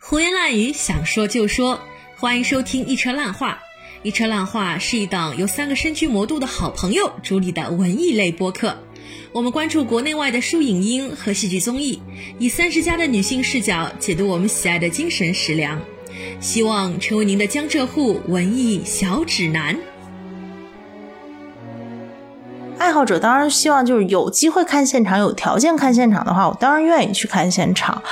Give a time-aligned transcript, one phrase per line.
[0.00, 1.80] 胡言乱语，想说就说，
[2.16, 3.58] 欢迎收听一车烂话。
[4.02, 8.78] 一车烂话是一档由三个身居魔都的好朋友主理的文艺类播客。
[9.32, 12.00] 我们关注国内外的书影音和戏剧综艺，
[12.38, 15.82] 以三十加的女性视角解读我们喜爱的精神食粮，
[16.40, 19.78] 希望成为您的江浙沪文艺小指南。
[22.88, 28.02] 爱好者当然希望就是有机会看现场，有条件看现场的话，我当然愿意去看现场。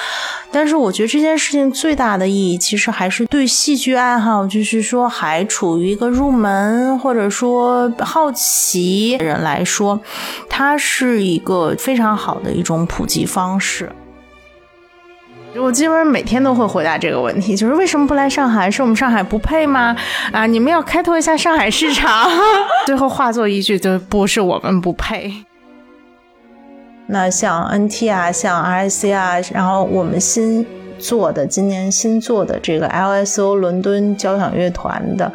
[0.53, 9.99] 但是我觉得这件事情最大的意义，其实还是对戏剧爱好，就是说还处于一个入门或者说好奇的人来说，
[10.47, 13.91] 它是一个非常好的一种普及方式。
[15.59, 18.71] 我基本上每天都会回答这个问题，就是为什么不来上海？
[18.71, 19.97] 是我们上海不配吗？
[20.33, 22.31] 啊，你们要开拓一下上海市场。
[22.87, 25.33] 最后化作一句，就不是我们不配。
[27.09, 30.67] 那像 NT 啊，像 RIC 啊，然后我们新。
[30.99, 35.33] 做的今年新做的这个 LSO 伦敦交响乐团的，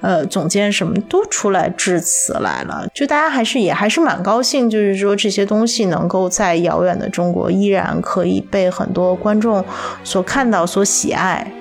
[0.00, 9.64] 呃，总监什么都出来致辞来了，就大家还是也还是蛮高兴，就是说这些东西能够在遥远的中国依然可以被很多观众
[10.04, 11.52] 所看到、所喜爱。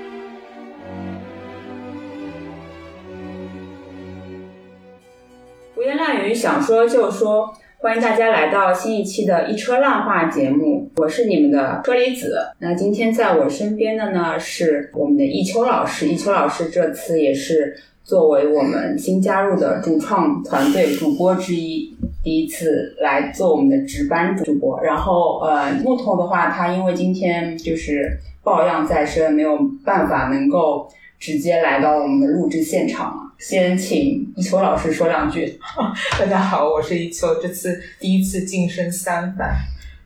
[5.76, 7.54] 胡言乱语，想说就说。
[7.82, 12.36] 欢迎大家来到新一期的一车烂话节目，我是你们的车厘子。
[12.60, 24.78] 那今天在我身边的呢是我们的一秋老师，一秋老师这次也是作为我们新加入的主创团队主播之一，第一次来做我们的值班主播。
[24.84, 28.12] 然后呃，木头的话，他因为今天就是
[28.44, 33.29] 抱恙在身，没有办法能够直接来到我们的录制现场。
[33.40, 35.58] 先请一秋老师说两句。
[36.20, 39.56] 大家好，我是一秋，这次第一次晋升三班，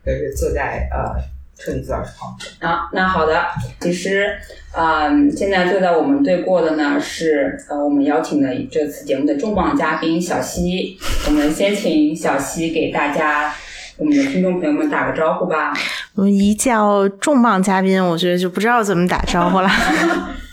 [0.06, 1.20] 就是坐在呃
[1.58, 2.70] 车厘子老师旁边。
[2.70, 3.44] 啊，那好的。
[3.80, 4.32] 其实，
[4.72, 10.96] 嗯，现在坐在我们对过的呢是呃我们邀请的这次节目的重磅嘉宾小西。
[11.26, 13.52] 我们先请小西给大家
[13.96, 15.74] 我们的听众朋友们打个招呼吧。
[16.14, 19.68] 我们一叫重磅嘉宾，我觉得就不知道怎么打招呼了。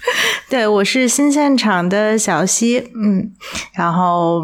[0.51, 3.31] 对，我是新现场的小溪，嗯，
[3.73, 4.41] 然后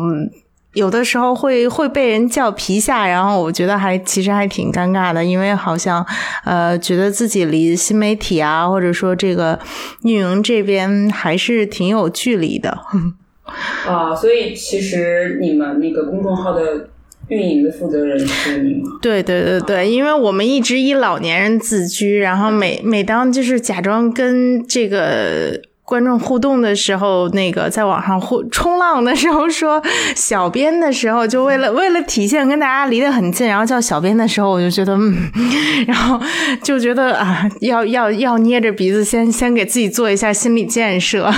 [0.72, 6.06] 有的时候会会被人叫皮下，然后我觉得还其实还挺尴尬的，因为好像
[6.46, 9.60] 呃觉得自己离新媒体啊，或者说这个
[10.04, 12.70] 运营这边还是挺有距离的。
[13.86, 16.88] 啊，所以其实你们那个公众号的
[17.28, 18.92] 运营的负责人是你吗？
[19.02, 25.62] 对对对对，因为我们一直以老年人自居，然后每每当就是假装跟这个。
[25.88, 29.82] 观众互动的时候，那个在网上互冲浪的时候说
[30.18, 35.32] 小编的时候，就为了为了体现跟大家离得很近，然后叫小编的时候，我就觉得，嗯，
[35.88, 36.20] 然后
[36.62, 41.32] 就觉得啊，要要要捏着鼻子先先给自己做一下心理建设。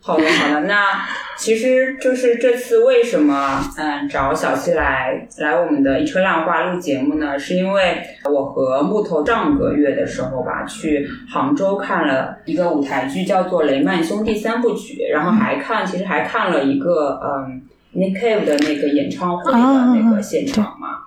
[0.00, 7.38] 好的，好的，那其实就是这次为什么嗯找小七来来我们的一车烂话录节目呢？
[7.38, 17.62] 是因为我和木头上个月的时候吧，去杭州看了一个舞台剧，叫做《雷曼兄弟三部曲》，然后还看，其实还看了一个嗯
[17.94, 21.00] Nick Cave 的那个演唱会的那个现场嘛。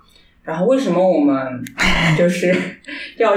[0.43, 1.63] 然后为什么我们
[2.17, 2.53] 就是
[3.17, 3.33] 要？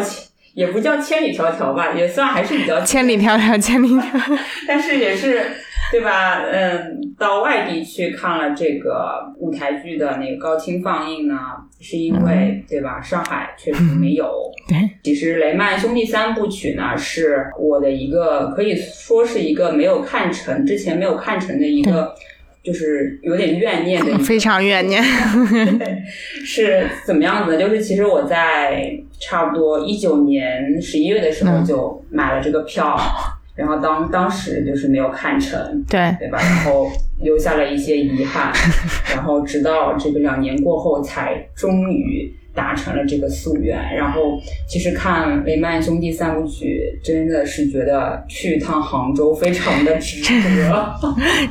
[0.54, 4.02] 也不叫千里迢迢吧，也算还是比较千里迢迢，千里迢，
[4.66, 5.42] 但是也是
[5.90, 6.40] 对吧？
[6.44, 11.36] 嗯，到外地去看了这个舞台剧的那个高清放映呢，
[11.80, 13.00] 是因为对吧？
[13.00, 14.32] 上海确实没有。
[14.66, 22.14] 对，其实雷曼兄弟三部曲呢，是我的一个可以说是一个没有看成，之前没有看成的一个。
[22.64, 25.02] 就是有点怨念的，非常怨念。
[26.44, 27.58] 是怎么样子的？
[27.58, 32.98] 就是其实我在差不多一九年十一月的时候就买了这个票，
[33.54, 36.38] 然后当当时就是没有看成，对对吧？
[36.40, 38.50] 然后留下了一些遗憾，
[39.14, 42.34] 然后直到这个两年过后才终于。
[42.54, 50.94] 达成了这个夙愿，然后其实看雷曼兄弟三部曲，真的是觉得去一趟杭州非常的值得。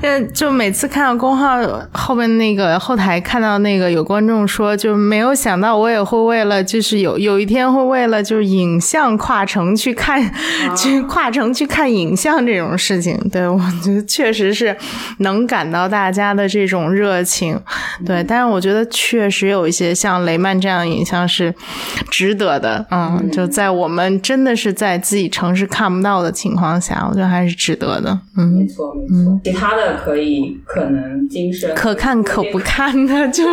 [0.02, 1.58] 嗯， 就每次看到公号
[1.92, 10.24] 后面那个后台，看到那个有观众说，就没有想到我也会为了，就是有有一天会为了就是影像跨城去看，
[10.78, 13.18] 去跨城去看影像这种事情。
[13.30, 14.74] 对我觉得确实是
[15.18, 17.60] 能感到大家的这种热情。
[18.06, 20.93] 对，但是我觉得确实有一些像雷曼这样。
[20.94, 21.54] 影像是
[22.12, 22.86] 值得的。
[22.92, 28.20] 嗯，就在我们真的是在自己城市看不到的情况下，我觉得还是值得的。
[28.38, 29.42] 嗯没嗯，错没错。
[29.44, 33.44] 其他的可以可能精神可看可不看的 就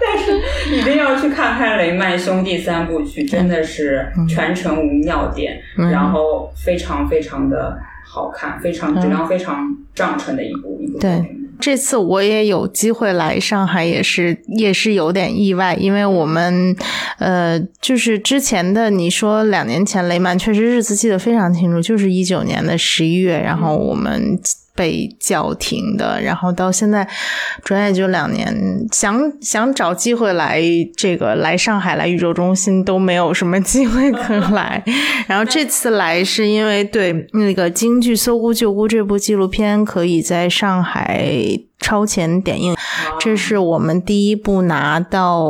[0.00, 11.45] 但是一定要去看看雷曼兄弟三部曲，真的是全程无尿点，嗯然后非常非常的好看，非常质量非常上乘的一部一部作对品。
[11.66, 16.76] 这次我也有机会来上海，也是也是有点意外，因为我们
[17.18, 24.38] 呃，就是之前的你说两年前雷曼确实日子记得非常清楚，就是一九年的十一月，然后我们。
[24.76, 27.08] 被叫停的，然后到现在
[27.64, 28.54] 转眼就两年，
[28.92, 30.62] 想想找机会来
[30.96, 34.84] 这个来上海来宇宙中心都没有什么机会可来，
[35.26, 41.28] 然后这次来是因为对那个京剧《搜孤救姑》这部纪录片可以在上海
[41.80, 42.76] 超前点映，
[43.18, 45.46] 这是我们第一部拿到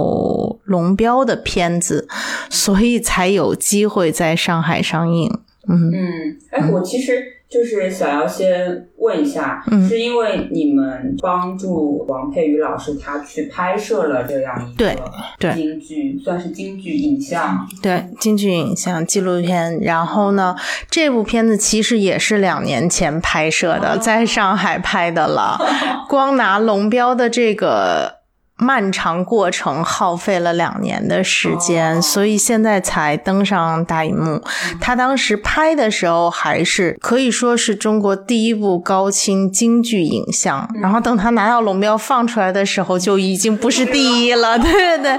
[0.64, 2.06] 龙标的片子，
[2.48, 5.30] 所以才有机会在上海上映。
[5.68, 7.12] 嗯，嗯，哎，我其实
[7.56, 19.80] 就是想要先问一下，嗯是因为你们帮助王佩瑜老师他去拍摄了这样一对个对京剧，算是京剧影像，对，京剧影像纪录片。
[19.80, 20.54] 然后呢，
[20.90, 25.58] 这部片子其实也是两年前拍摄的，在上海拍的了。
[26.10, 28.16] 光拿龙标的这个
[28.56, 32.00] 漫长过程耗费了两年的时间，哦。
[32.00, 34.42] 所以现在才登上大荧幕。
[34.80, 44.58] 他当时拍的时候还是可以说是中国第一部高清京剧影像，然后等他拿到龙标放出来的时候，就已经不是第一了。
[44.58, 45.18] 对 对。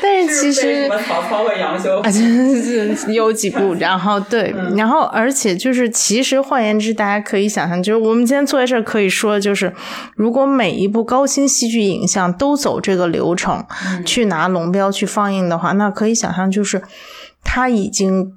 [0.00, 2.00] 但是其实曹操和杨修。
[2.00, 9.72] 啊，就是有几部， 然后对，然后而且就是，其实换言之，大家可以想象，就是我们今天坐在这儿可以说，就是
[10.14, 13.64] 如果每一部高清戏剧影像都走这个流程、
[14.04, 16.82] 去拿龙标去放映的话，那可以想象，就是
[17.42, 18.32] 它已经。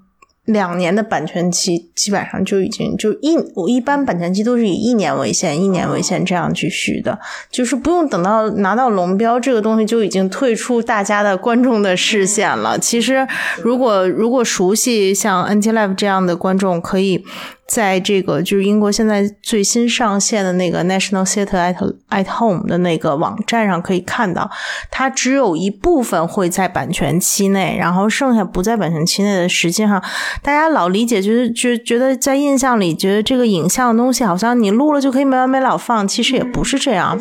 [0.46, 7.20] 两年的版权期基本上就已经就一，我一般版权期都是以一年为限，一年为限这样去续的，
[7.52, 12.80] 就是不用等到拿到龙标这个东西就已经退出大家的观众的视线了。
[12.80, 13.28] 其实，
[13.62, 17.24] 如果如果熟悉像 NT Live 这样的观众，可以
[17.70, 24.50] 在这个就是英国现在最新上线的那个 National Theatre at at Home 的那个网站上可以看到，
[24.90, 30.04] 它只有一部分会在版权期内，然后剩下不在版权期内的，实际上
[30.42, 37.16] 大家老理解，觉得觉觉得在印象里觉得这个影像的东西好像你录了就可以没完没了放，其实也不是这样。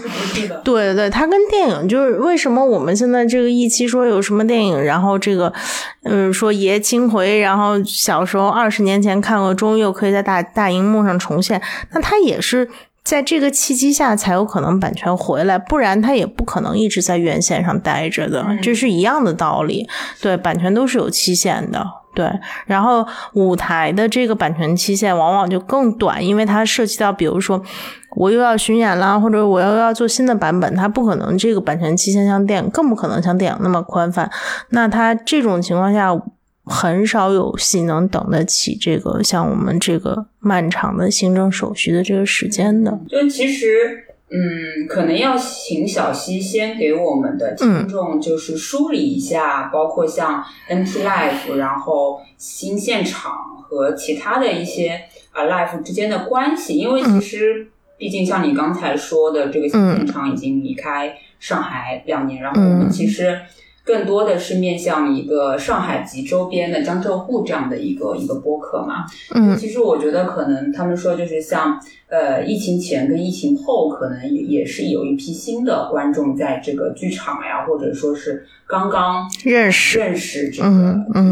[0.65, 5.53] 对对对，它跟电影就是为什么我们现在这个一期说有什么电影，然后这个，
[6.05, 11.61] 嗯，说爷青回，然后小时候二十年前看过，终于又可以在大大荧幕上重现，
[11.93, 12.69] 那它也是。
[13.05, 19.89] 在这个契机下才有可能版权回来，不然它也不可能一直在原线上待着的，这是一样的道理。
[20.21, 21.83] 对，版权都是有期限的。
[22.15, 22.31] 对，
[22.67, 27.63] 然后舞台的这个版权期限往往就更短，因为它涉及到，比如说
[28.15, 34.31] 我又要巡演啦，或者我又要做新的版本，它不可能这个版权期限像电影，更不可能像电影那么宽泛。
[34.71, 36.11] 那它这种情况下，
[36.69, 42.99] 很少有戏能等得起这个像我们这个漫长的行政手续的这个时间的。
[43.09, 53.33] 就其实，嗯，可能要请小溪先给我们的听众就是梳理一下，包括像 NT Life，然后新现场
[53.63, 55.01] 和其他的一些
[55.33, 63.39] 啊 Life 之间的关系，因为其实毕竟像你刚才说的，这个新现场已经离开上海两年，然后我们其实。
[63.89, 69.57] 更多的是面向一个上海及周边的江浙沪这样的一个一个播客嘛，嗯。
[69.57, 71.81] 其实我觉得可能他们说就是像
[72.11, 79.99] 呃疫情前跟疫情后，可能也也是有一批新的观众在这个剧场呀，或者说是刚刚认识。
[79.99, 80.69] 认识这个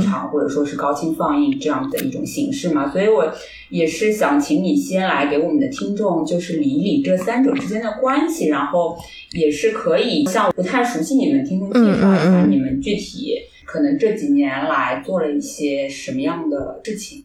[0.01, 3.31] 剧场，或者说是高清放映这样的一种形式嘛，所以我
[3.69, 8.97] 也是想请你先来给我们的听众就是理一理这三者之间的关系，然后
[9.33, 17.25] 也是可以向不太熟悉你们听众介绍一下你们具体可能这几年来做了一些什么样的事情。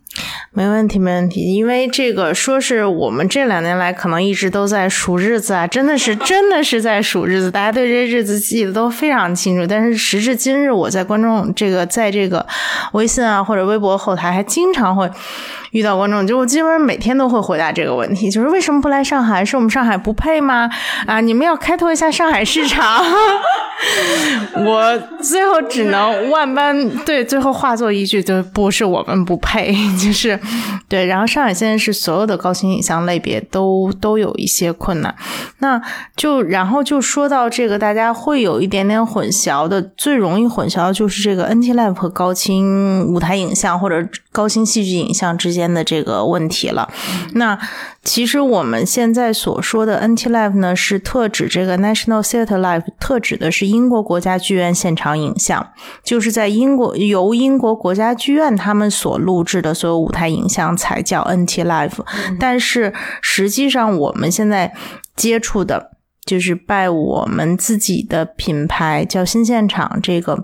[0.54, 1.54] 没问题，没问题。
[1.54, 9.66] 因为这个说是我们这两年来可能一直都在数日子啊，真的是 真的是在数日子，大家对这日子记得都非常清楚。
[9.66, 12.46] 但是时至今日，我在观众这个在这个
[12.92, 15.10] 微信啊或者微博后台，还经常会
[15.72, 19.46] 遇到观众，就我基本上每天都会回答这个问题，就是为什么不来上海？
[19.46, 20.70] 是我们上海不配吗？
[21.08, 23.02] 啊，你们要开拓一下上海市场。
[24.66, 30.38] 我最后只能万般对，最后化作一句，就不是我们不配， 就是
[30.88, 35.16] 对，然后上海现在是所有的高清影像类别都都有一些困难，
[35.60, 35.82] 那
[36.16, 46.90] 就然后就说到这个，大家会有一点点混淆的，最容易混淆的就是这个 NT Live 和高清舞台影像或者高清戏剧影像之间的这个问题了。
[47.34, 47.58] 那
[48.04, 55.70] 其实我们现在所说的 NT Live 呢，是特指这个 National Theatre Live，特指的是英国国家剧院现场影像，
[56.04, 62.00] 就是在英国由英国国家剧院他们所录制的所有舞台影像才叫 NT Live。
[62.40, 64.74] 但是实际上我们现在
[65.16, 65.92] 接触的，
[66.26, 70.44] 就是拜我们自己的品牌叫新现场这个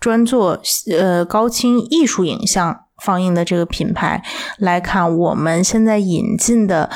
[0.00, 0.60] 专做
[0.98, 2.80] 呃高清艺术影像。
[3.04, 4.22] 放映的这个品牌
[4.56, 6.88] 来看，我们现在引进的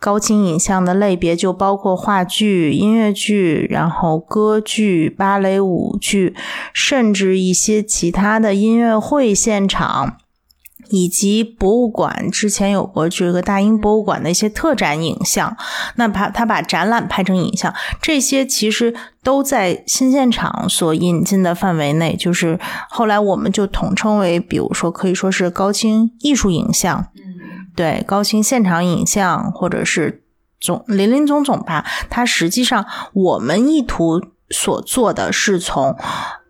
[0.00, 6.34] 高清影像的类别就包括话剧、音乐剧，然后歌剧、芭蕾舞剧，
[6.72, 10.16] 甚至一些其他的音乐会现场。
[10.94, 15.56] 以及博物馆之前有过这个大英博物馆的一些特展影像，
[15.96, 22.14] 那把他把展览拍成影像，这些其实都在新现场所引进的范围内。
[22.14, 30.22] 就是后来我们就统称为，比如说可以说是高清艺术影像，嗯，对，高清现场影像，或者是
[30.60, 31.84] 总林林总总吧。
[32.08, 35.96] 它实际上我们意图所做的是从，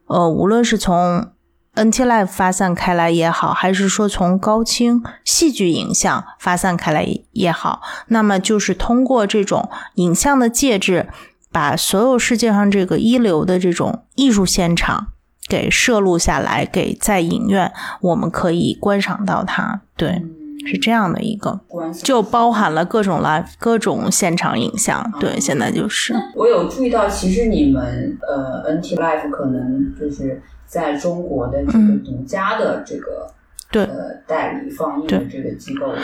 [0.09, 1.31] 呃，无论是从。
[1.75, 11.09] NT Live 发散开来也好，还是说从高清戏剧影像发散开来也好，那么就是通过这种影像的介质，
[11.51, 15.09] 把所有世界上这个一流的这种艺术现场
[15.49, 19.81] 给摄录下来，给在影院我们可以观赏到它。
[19.97, 20.23] 对，
[20.65, 21.61] 是这样的一个，
[22.05, 25.13] 就包含了各种 live 各种现场影像。
[25.19, 30.41] 对，现在就是我有注意到，其实你们呃 NT Live 可能就是。
[30.75, 33.31] 在中国的这个独家的这个
[33.71, 33.85] 对。
[33.85, 35.95] 呃代理放映的这个机构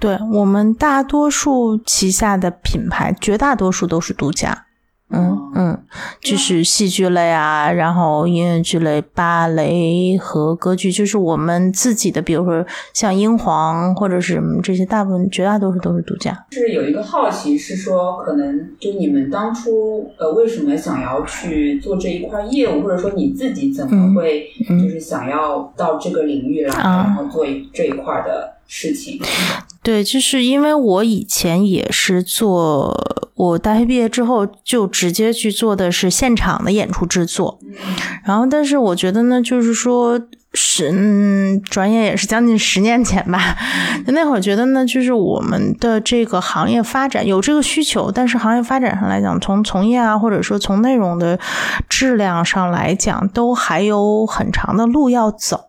[0.00, 4.65] 对我们大多数旗下的品牌，绝大多数都是独家。
[5.08, 5.78] 嗯嗯，
[6.20, 16.36] 就是戏剧类啊，然后音乐剧类、芭蕾和歌剧，就是我们自己的，比如说像英皇或者是什么这些，大部分绝大多数都是独家。
[16.50, 29.20] 是有一个好奇，是说可能就你们当初呃为什么想要去做这一块业务，或者说你自己怎么会就是想要到这个领域来，然后做这一块的事情？
[29.86, 32.92] 对，就是因为我以前也是做，
[33.36, 37.60] 我大学毕业之后就直接去做的是现场的演出制作，
[38.24, 40.20] 然后但是我觉得呢，就是说。
[40.58, 43.54] 是，嗯，转眼也是将近十年前吧。
[44.06, 51.38] 那会儿觉得呢，就是我们的这个行业发展有这个需求，但是行业发展上来讲，从从业啊，或者说从内容的
[51.90, 55.60] 质量上来讲，都还有很长的路要走。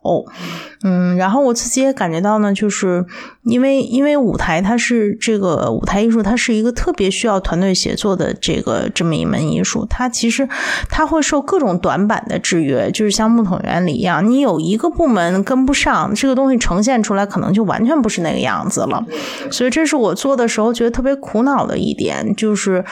[0.86, 3.06] 嗯，然后我自己也感觉到呢，就是
[3.44, 9.86] 因为因为舞台它是这个舞台艺术，它是一个特别需要团队协作的这个这么一门艺术。
[9.90, 10.48] 它其实
[10.90, 14.77] 它会受各种短板的制约，就是像木桶原理一样，你有一。
[14.78, 19.04] 一个部门跟不上，这个东西呈现出来可能就完全不是那个样子了。
[19.50, 22.86] 所以这是我做的时候觉得特别苦恼的一点，就是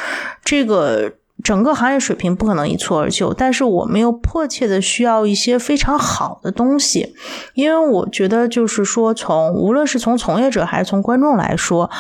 [0.44, 1.14] 这个。
[1.44, 7.14] 整个行业水平不可能一蹴而就，但是我们又迫切的需要一些非常好的东西，
[7.54, 11.92] 因为我觉得就是说，从无论是从从业者还是从观众来说，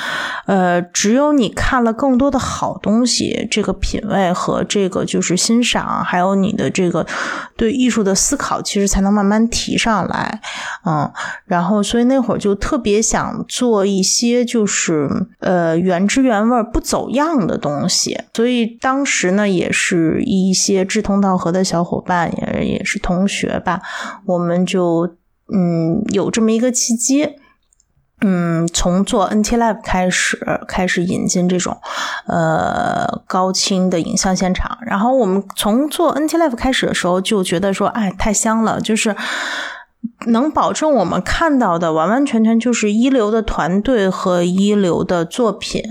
[0.48, 7.06] 呃，只有你看了更多的好东西，这个品味和这个就是欣赏，还有你的这个
[7.58, 10.42] 对艺术的思考，其实才能慢慢提上来，
[10.86, 11.12] 嗯，
[11.46, 19.25] 然后所以那会儿就特别想做一些就是呃原汁原味不走样的东西，所以当时。
[19.32, 23.82] 那也是一些志同道合的小伙伴，也也是同学吧，
[24.26, 25.16] 我们就
[25.54, 27.30] 嗯有这么一个契机，
[28.22, 31.78] 嗯，从做 NT Live 开始，开始引进这种
[32.28, 34.78] 呃高清的影像现场。
[34.86, 39.16] 然后我们从做 NT Live 开始的时候，就觉得说，哎，太香了，就是。
[40.28, 45.84] 能保证我们看到的完完全全就是一流的团队和一流的作品。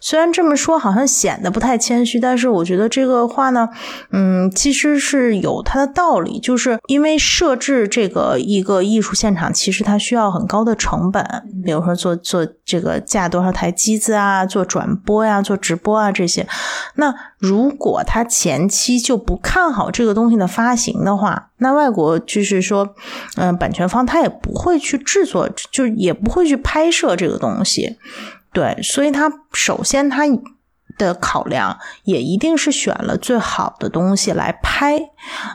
[0.00, 3.68] 虽然这么说好像显得不太谦虚，但是我觉得这个话呢，
[4.12, 6.38] 嗯，其实是有它的道理。
[6.40, 11.24] 就是因为设置这个一个艺术现场，其实它需要很高的成本，
[11.64, 16.46] 比如说做做这个架多少台机子啊，做转播呀，做直播啊这些。
[16.94, 22.94] 那如果他前期就不看好这个东西的发行的话，那外国就是说，
[23.36, 27.96] 嗯，版权方他也不会去制作，就也不会去拍摄这个东西，
[28.52, 30.24] 对，所以他首先他
[30.98, 34.98] 的考量也一定是选了最好的东西来拍，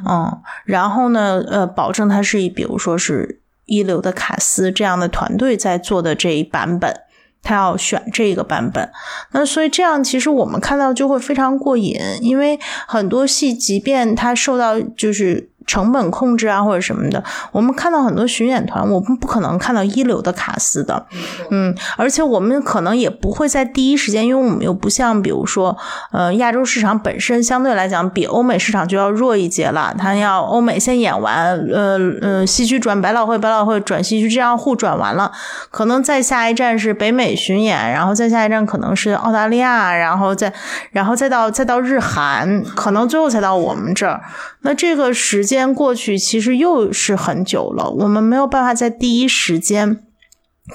[0.09, 7.01] 嗯，然后呢，呃，保证它是比如说是一流的卡司这样的团队在做的这一版本。
[7.45, 8.91] 他要选这个版本，
[9.31, 15.49] 那所以这样其实我们看到就会非常过瘾，因为很多戏即便它受到就是。
[15.65, 21.05] 成本控制啊，或者什么的，我们看到很多巡演团，我们不可能看到一流的卡司的，
[21.49, 25.75] 嗯，而且我们可能也不会在第一时间，因为我们又不像，比如说，
[26.11, 35.31] 呃，亚洲市场本身相对来讲比欧美市场就要弱一截了，它要欧美先演完，呃呃，西区转百老汇，百老汇转西区，这样互转完了，
[35.71, 40.53] 可能再下一站是北美巡演，然后再下一站可能是澳大利亚，然后再
[40.91, 44.21] 然后再到再到日韩，可能最后才到我们这儿，
[44.61, 45.54] 那这个时间。
[45.55, 47.89] 间过去，其实又是很久了。
[47.89, 50.03] 我们没有办法在第一时间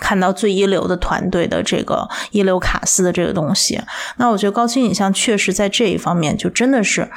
[0.01, 3.81] 看到最一流的团队的这个一流卡司的这个东西。
[4.17, 7.11] 那我觉得高清影像确实在这一方面就真的是，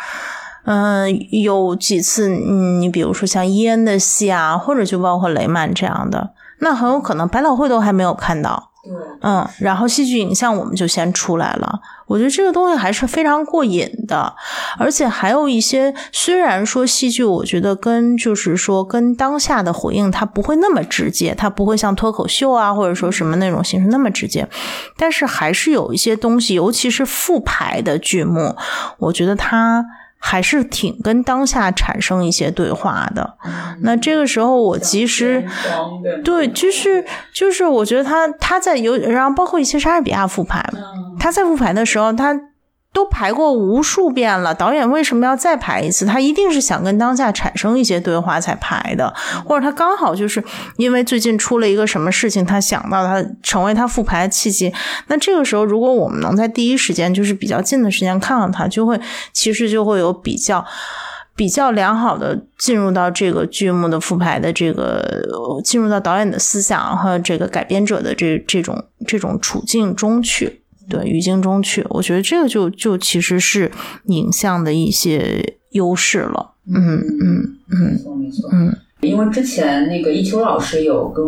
[0.65, 8.73] 嗯，有几次，嗯，你比如说像伊恩的戏啊，或者就包括雷曼这样的，那很有可能百老汇都还没有看到。
[9.21, 11.79] 嗯，然后戏剧影像我们就先出来了。
[12.05, 14.35] 我觉得这个东西还是非常过瘾的，
[14.77, 24.47] 而且还有一些，虽然说戏剧，我觉得跟就是说跟当下的回应，它不会那么直接，它不会像脱口秀啊或者说什么那种形式那么直接，
[24.97, 28.55] 但是还是有一些东西，尤其是复排的剧目，
[28.97, 29.85] 我觉得它。
[30.25, 33.38] 还是挺跟当下产生一些对话的。
[33.82, 35.46] 那这个时候，我其实
[36.24, 40.65] 对，就是就是，我觉得他他在有，然后包括一些莎士比亚复排，
[41.20, 42.34] 他在复盘的时候，他。
[42.93, 46.05] 都排过无数遍了，导演为什么要再排一次？
[46.05, 49.12] 他一定是想跟当下产生一些对话才排的，
[49.43, 50.41] 或者他刚好就是
[50.77, 54.71] 因为最近出了一个什么事情，他想到他成为他复排的契机。
[55.07, 59.00] 那这个时候，如果我们能在第一时间，就是比较近的时间看到他，就会
[59.33, 60.63] 其实就会有比较
[61.35, 65.03] 比较良好的进入到这个剧目的复排的这个
[65.63, 70.62] 进入到导演的思想和这个改编者的这这种这种处境中去。
[70.89, 73.71] 对语境中去，我觉得这个就就其实是
[74.05, 76.51] 影像的一些优势了。
[76.67, 78.49] 嗯嗯嗯，没错没错。
[78.51, 81.25] 嗯，因为之前那个一秋老师有跟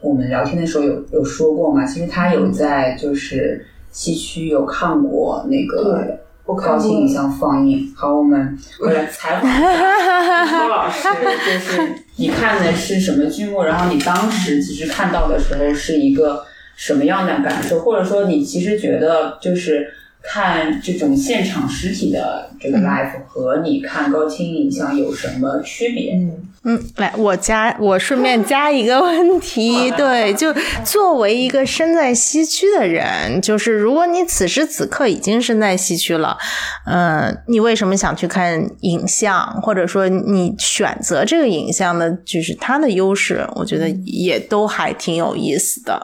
[0.00, 7.92] 我们聊天的时候有有说过嘛，其实他有在就是西区有看过那个高清影像放映。
[7.96, 11.08] 好，我们 过来采访一秋老师，
[11.46, 13.62] 就是你看的是什么剧目？
[13.62, 16.44] 然后你当时其实看到的时候是一个。
[16.76, 19.88] 什么样的感受，或者说你其实觉得就是
[20.22, 26.14] 看这种现场实体的这个 live 和你看高清影像有什么区别？
[26.14, 26.48] 嗯。
[26.68, 30.52] 嗯，来，我加我顺便加一个问题，对，就
[30.84, 36.36] 作为一个身在西区的人，就是如果你此时此刻已经身在西区了，
[36.84, 45.94] 嗯，你为什么想去看影像，或者说你选择这个影像的，就是它的优势，我觉得也都还挺有意思的。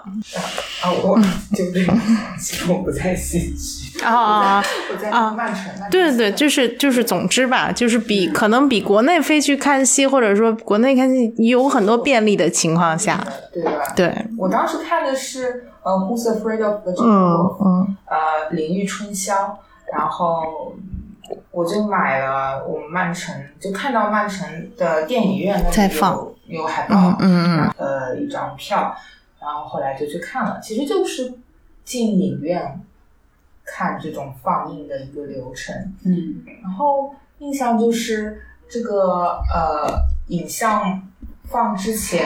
[0.81, 1.21] 啊，我
[1.57, 1.93] 就这个，
[2.41, 5.65] 其实我不在西区啊， 我在曼城。
[5.91, 10.53] 对对对，就是就是，总之吧，就是比可能比国内飞去看戏，或者说。
[10.65, 13.71] 国内看戏有很多便利的情况下，对吧？
[13.97, 17.59] 对，我当时看的是呃《Who's Afraid of the Jungle》，
[18.07, 19.35] 呃，《淋浴春宵》，
[19.93, 20.75] 然后
[21.51, 28.95] 我就买了我们曼城，就看到曼城的电影院在放有海报，嗯嗯，呃，一张票，
[29.41, 31.35] 然后后来就去看了，其实就是
[31.85, 32.81] 进影院
[33.65, 40.13] 看这种放映的一个流程，嗯，然后印象就是这个呃。
[40.29, 41.03] 影像
[41.43, 42.25] 放之前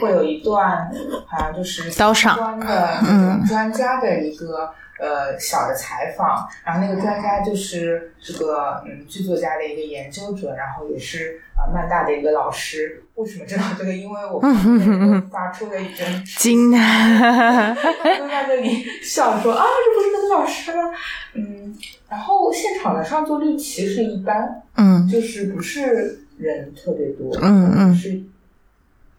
[0.00, 0.88] 会有一段，
[1.26, 3.00] 好像就是相关的
[3.48, 13.02] 专家的一个呃小的采访，然后那个专家就是这个嗯剧作家的一个研究者，然后也是呃曼大的一个老师。
[13.14, 13.92] 为什么知道这个？
[13.94, 14.40] 因为我
[15.30, 16.06] 发出了一阵
[16.38, 20.90] 惊叹， 都在那里笑说啊，这不是那个老师吗？
[21.34, 21.76] 嗯，
[22.08, 26.24] 然后现场的上座率其实一般，嗯，就是不是。
[26.40, 28.08] 人特别多，嗯嗯，是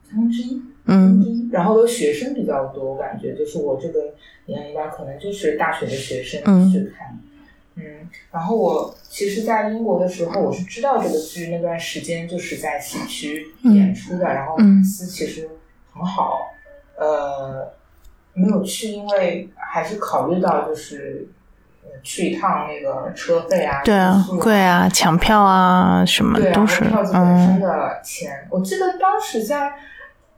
[0.10, 4.14] 三分之一，三分之一，然后有学生比较多，我感觉就是我这个
[4.46, 6.42] 年龄段可能就是大学的学生
[6.72, 7.18] 去看，
[7.76, 7.84] 嗯，
[8.32, 15.50] 然后我其实，在英国的时候，我是知道这个剧那段时间就是在西区演出的，然后粉丝其实
[15.94, 16.52] 很好，
[16.98, 17.72] 呃，
[18.34, 21.28] 没有去，因为还是考虑到就是。
[22.04, 26.84] 去一趟那个车费啊，对啊，贵啊，抢票啊，什么都是。
[26.86, 29.72] 票子本身的钱，我记得当时在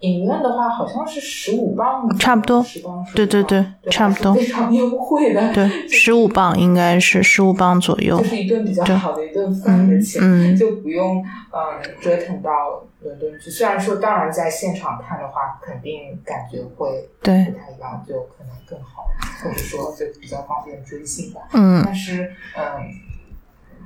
[0.04, 13.50] 影院的话，好像是十五磅，差不多，十磅，对对对，差不多，非常优惠的，对，十五磅应该是十五磅左右，就是一顿比较好的一顿饭的钱，就不用嗯折腾到伦敦去。
[13.50, 19.08] 虽然说，当然在现场看的话，肯定感觉会对不太一样，就可能更好，
[19.42, 21.39] 或者说就比较方便追星吧。
[21.54, 22.92] 嗯但是，嗯，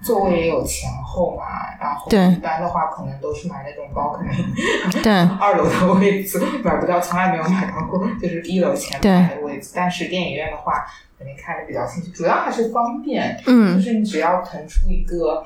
[0.01, 1.43] 座位也有前后嘛，
[1.79, 9.71] 然后对一般的话可能都是买那种包，可能对二楼的位置 买不到，从来没有买到过， 就是一楼前排的位置。
[9.75, 10.85] 但是电影院的话，
[11.17, 13.35] 肯定看的比较清楚，主要还是方便。
[13.37, 15.45] 就嗯是你只要腾出一个，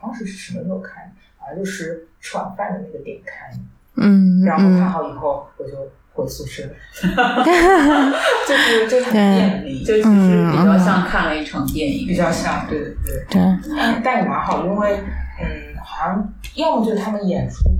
[0.00, 1.12] 当时是什么时候看？
[1.38, 3.50] 好像就是吃晚饭的那个点看，
[3.96, 5.70] 嗯然后看嗯，好以后我就
[6.18, 6.64] 回宿舍，
[8.46, 12.86] 就是就是很便利，就其实比较像看了一场电影，比较像，对对
[13.30, 13.40] 对。
[13.40, 13.40] 对，
[13.76, 14.96] 但但也蛮好，因为
[15.40, 17.70] 嗯，好像要么就是他们演出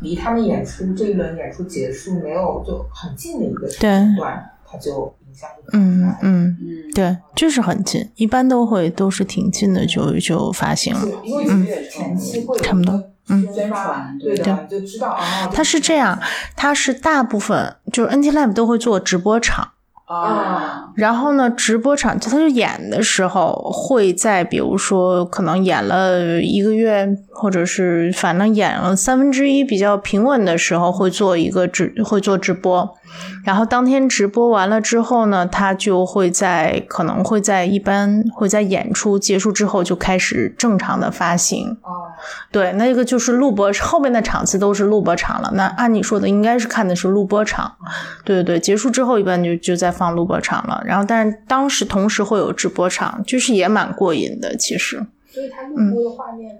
[0.00, 11.00] 离他们演出这一轮演出结束没有就很近的一个时间段，他就影响就嗯嗯，嗯，对，就是很近，一般都会都是挺近的就就发行了。
[11.00, 15.48] 是因为前期差不多嗯宣传对的，就知道啊。
[15.52, 16.18] 它是这样，
[16.56, 19.72] 他是大部分就是 NT Lab 都会做直播场，
[20.12, 32.96] 啊，然后呢，直播场就他就演的时候会在，比如说可能演了一个月，或者是反正演了三分之一比较平稳的时候，会做一个直会做直播，
[33.44, 41.78] 然后当天直播完了之后呢，他就会在可能会在一般会在演出结束之后就开始正常的发行。
[41.82, 42.12] 哦，
[42.50, 45.50] 对，那个就是录播，后面的场次都是录播场了。
[45.54, 47.72] 那按你说的，应该是看的是录播场。
[48.24, 50.82] 对对对，结束之后一般就就在放录播场了。
[50.84, 54.56] 然后，但是当时同时会有直播场，就是也蛮过瘾的。
[54.56, 56.58] 其实所以它录播的画面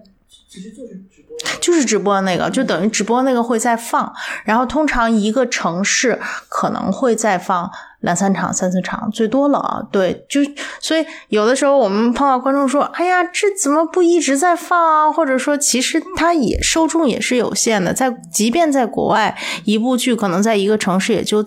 [0.49, 4.13] 其实就是直播，就是直播那个，就等于直播那个会再放。
[4.45, 7.69] 然后通常一个城市可能会再放
[8.01, 9.83] 两三场、三四场，最多了啊。
[9.91, 10.41] 对，就
[10.79, 21.45] 所以有的时候我们碰到观众说：“哎呀，这怎么不一直在放啊？”或者说，其实它也受众也是有限的，在即便在国外，一部剧可能在一个城市也就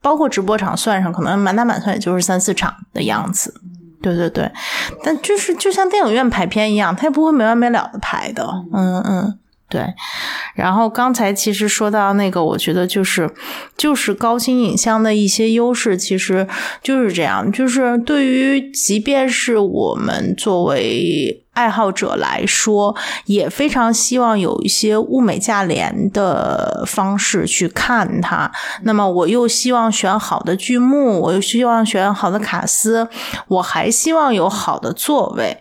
[0.00, 3.54] 包括直播场算上，可能满打满算也就是三四场的样子。
[4.00, 4.48] 对对对，
[5.02, 8.48] 但就是就像电影院排片一样，他也不会没完没了的排的。
[8.72, 9.84] 嗯嗯，对。
[10.54, 13.28] 然后刚才其实说到那个，我觉得就是
[13.76, 16.46] 就是高清影像的一些优势，其实
[16.80, 22.94] 就是这样，就是对于即便是我们作为爱好者来说，
[23.24, 28.48] 也非常希望有一些物美价廉的方式去看它。
[28.82, 33.08] 那么我又希望选好的剧目，我又希望选好的卡司，
[33.48, 35.58] 我还希望有好的座位，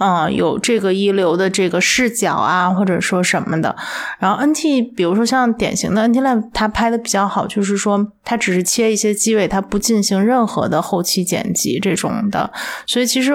[0.00, 3.74] 嗯、有这个一流的这个视角啊，或者说什么的。
[4.18, 12.52] 然后 NT，比如说像典型的 NT Lab，它拍的比较好，就是说它只是切一些机位，它不进行任何的后期剪辑这种的，
[12.86, 13.32] 所以其实。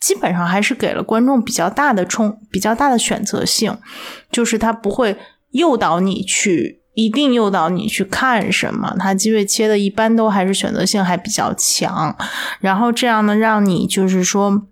[0.00, 3.76] 基本上还是给了观众比较大的冲、比较大的选择性，
[4.30, 5.16] 就是它不会
[5.50, 8.94] 诱导你去，一定诱导你去看什么。
[8.98, 12.16] 它机位切的一般都还是选择性还比较强，
[12.60, 14.66] 然后这样呢，让你就是说。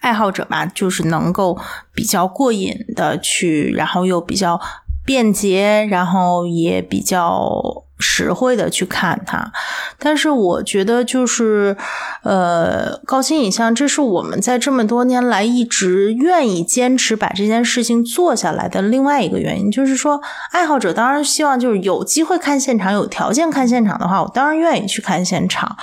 [0.00, 1.58] 爱好者吧，就是能够
[1.94, 4.60] 比较过瘾的去，然后又比较
[5.02, 9.52] 便捷，然后也比较实惠的去看它。
[9.98, 11.76] 但是我觉得就是，
[12.22, 25.76] 呃，高清影像，这是我们在这么多年来一直愿意坚持把这件事情做下来的另外一个原因，就是说，爱好者当然希望就是有机会看现场，有条件看现场的话，我当然愿意去看现场。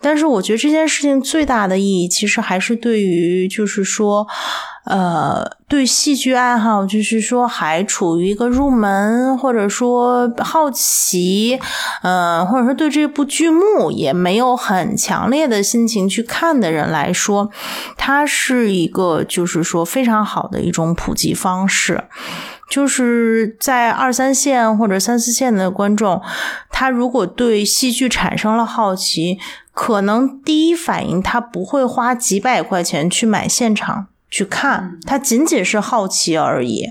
[0.00, 4.26] 但是我觉得这件事情最大的意义，其实还是对于就是说，
[4.88, 11.60] 呃，对戏剧爱好，就是说还处于一个入门或者说好奇，
[12.02, 17.50] 呃，或者说对这部剧目也没有很强烈的心情去看的人来说，
[17.98, 22.04] 它是一个就是说非常好的一种普及方式。
[22.70, 26.20] 就是在二三线或者三四线的观众，
[26.70, 29.38] 他如果对戏剧产生了好奇，
[29.72, 36.86] 可能第一反应他不会花几百块钱去买现场去看，他仅仅是好奇而已。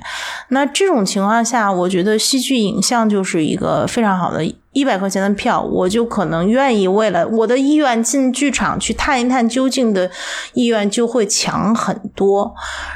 [0.49, 4.45] 那这种情况下，我觉得戏剧影像就是一个非常好的。
[4.73, 10.11] 一百块钱的票，我就可能愿意为了我的意愿进剧场去探一探究竟的
[10.53, 12.53] 意愿就会强很多，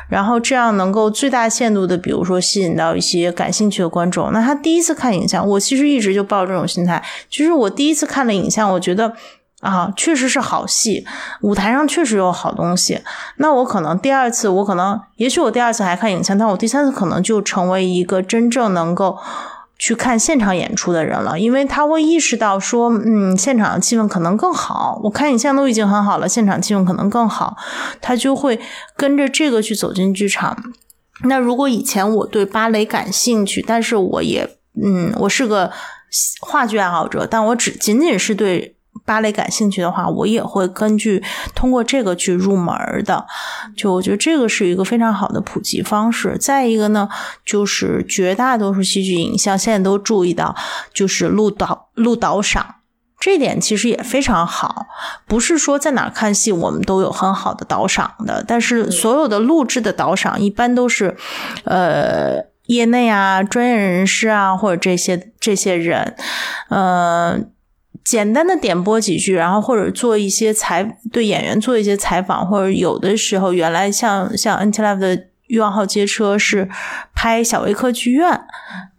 [0.07, 4.31] 然后这样能够最大限度的，比如说吸引到一些感兴趣的观众。
[4.31, 9.13] 那他第一次看影像，我其实一直就抱这种心态，就是我第一次看了影像，我觉得。
[9.61, 11.05] 啊，确实是好戏，
[11.41, 12.99] 舞台上确实有好东西。
[13.37, 19.17] 那我可能第二次，我可能，也许我第二次还看影像，但我第三次可能就成为一个真正能够
[19.77, 24.99] 去看现场演出的人了，因为他会意识到说，嗯，现场的气氛可能更好。
[25.03, 27.55] 我看影像都已经很好了，现场气氛可能更好，
[28.01, 28.59] 他就会
[28.97, 30.57] 跟着这个去走进剧场。
[31.25, 34.49] 那如果以前我对芭蕾感兴趣，但是我也
[34.83, 35.71] 嗯，我是个
[36.41, 38.75] 话剧爱好者，但我只仅仅是对。
[39.05, 41.23] 芭蕾感兴趣的话，我也会根据
[41.55, 42.75] 通过这个去入门
[43.05, 43.25] 的。
[43.75, 46.37] 就我觉得这个是一个非常好的普及方式。
[46.37, 47.09] 再一个呢，
[47.45, 50.55] 就是绝大多数戏剧影像现在都注意到，
[50.93, 52.75] 就是录导录导赏，
[53.19, 54.87] 这点其实也非常好。
[55.25, 61.15] 不是说在哪看戏我们都有很好的导赏的，但是所有的录制的导赏一般都是，
[61.63, 66.15] 呃，业内啊、专业人士啊或者这些这些人，
[66.69, 67.51] 嗯。
[68.03, 76.69] 简单的点播几句，然后或者做一些采对演员做一些采访，或者有的时候原来像像 NT Live 的欲望号街车是
[77.13, 78.41] 拍小维克剧院，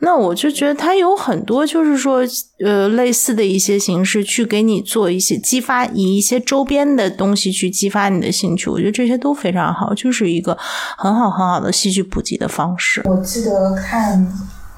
[0.01, 2.21] 那我就觉得它有很多就是说
[2.63, 10.57] 呃类似的一些形式去给你做一些激发，以一些周边的东西去激发你的兴趣，我觉得这些都非常好，就是一个
[10.99, 13.03] 很好很好的戏剧普及的方式。
[13.07, 14.31] 我记得看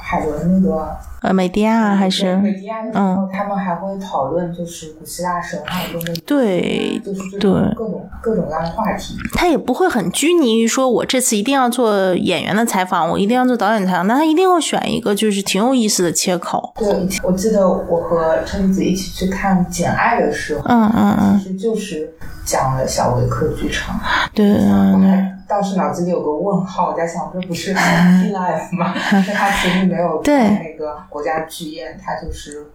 [0.04, 0.96] 海伦那个。
[1.22, 9.14] 呃，美迪亚还是美迪亚的时候，他们还会讨论就是古希腊神话中的对，就是对各种各种各样的话题。
[9.32, 16.74] 他也不会很拘泥于说，我这次一定要做演员的采访，我一定要做导演采访，那他一定会选一个就是挺有意思的切口。
[16.76, 16.86] 对，
[17.22, 22.12] 我记得我和车厘子一起去看《简爱》的时候，嗯嗯嗯，其实就是
[22.44, 23.98] 讲了小维克剧场。
[24.34, 25.30] 对对对。
[25.46, 28.94] 倒是脑子里有个问号，我在想，这不是 life 吗？
[29.12, 32.66] 但他其实没有在那个国家剧院，他就是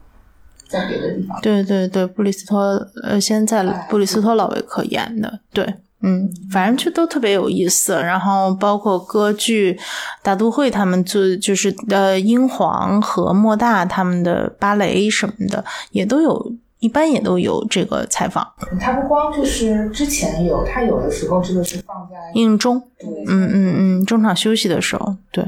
[0.69, 1.41] 在别的地方。
[1.41, 5.65] 对对对，布里斯托呃，现在布里斯托老维克演的，对，
[6.03, 7.93] 嗯，反正就都特别有意思。
[7.93, 9.77] 然后包括歌剧
[10.21, 16.53] 大都会，他们做就是呃，英皇和莫大他们的芭蕾什么的，也都有。
[16.80, 22.82] 一般也都有这个采访，他不光就是之前有，他有的时候这个是放在应中，
[23.28, 25.44] 嗯嗯嗯，中场休息的时候，对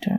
[0.00, 0.12] 对，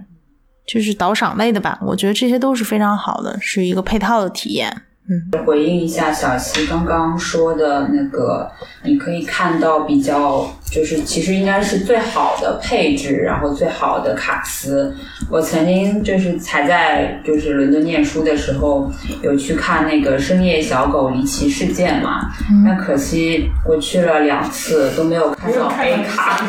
[0.65, 4.81] 就是导赏类的吧，我觉得这些都是非常好的，是一个配套的体验。
[5.07, 8.51] 嗯，回应一下小溪刚刚说的那个，
[8.83, 14.95] 你可以看到比较，就是其实应该是最好的配置，然后最好的卡司。
[15.29, 18.91] 我曾经就是才在就是伦敦念书的时候，
[19.21, 22.31] 有去看那个《深夜小狗离奇事件》嘛，
[22.65, 26.43] 那可惜我去了两次都没有看到 A 卡。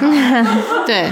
[0.86, 1.10] 对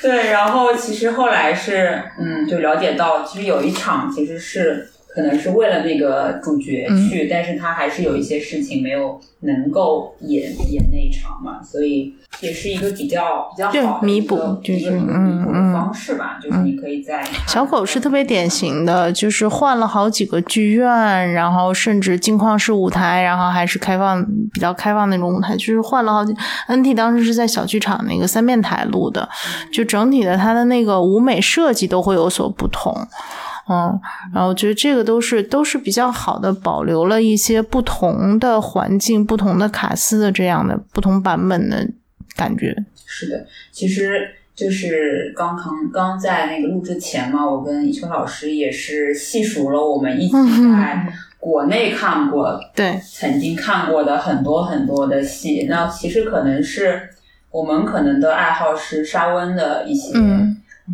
[0.00, 4.88] 对，然后其实后来是嗯，就了解到，其实有一场其实是。
[5.16, 26.34] 可能是为了那个主角去，但是他还是有一些事情没有能够演演那一场嘛，所以也是一个比较比较好的弥补，就是弥补的方式吧，就是你可以在小狗是特别典型的，就是换了好几个剧院，然后甚至镜框式舞台，然后还是开放比较开放那种舞台，就是换了好几。
[26.68, 29.26] NT 当时是在小剧场那个三面台录的，
[29.72, 32.94] 就整体的它的那个舞美设计都会有所不同。
[33.68, 34.00] 嗯，
[34.32, 41.84] 然后我觉得这个都是都是比较好的，保留了一些不同的环境、不同的卡斯的这样的不同版本的
[42.36, 42.76] 感觉。
[43.04, 50.34] 是的，其实就是刚刚刚在那个录制前嘛，我跟一秋老师也是细数了我们一起
[50.70, 55.66] 在国内看过、 对曾经看过的很多很多的戏。
[55.68, 57.08] 那其实可能是
[57.50, 60.16] 我们可能的爱好是沙温的一些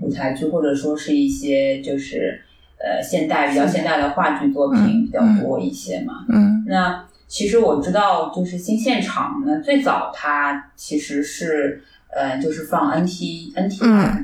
[0.01, 2.41] 舞台剧，或者说是一些就是。
[2.83, 6.25] 呃，现代比较现代的话剧作品比较多一些嘛。
[6.29, 13.79] 嗯，那其实我知道，就是新现场呢，最早它其实是呃，就是放 NT NT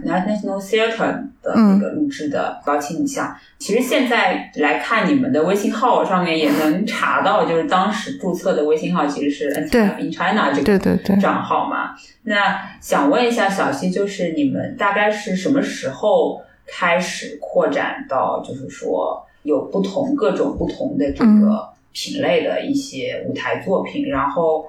[0.05, 3.35] National Theatre 的那个录制的高清影像。
[3.59, 11.95] 其实现在来看你们的微信号上面也能查到，就是当时注册的微信号其实是 NT in China 这个账号嘛。
[12.25, 16.43] 那想问一下小溪，就是你们大概是什么时候？
[16.69, 24.67] 开始扩展到，就是说有不同各种不同的这个品类的一些舞台作品，然后，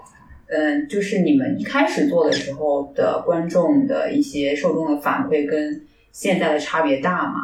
[0.47, 5.81] 嗯，就是你们一开始做的时候的观众的一些受众的反馈跟
[6.11, 7.39] 现在的差别大吗？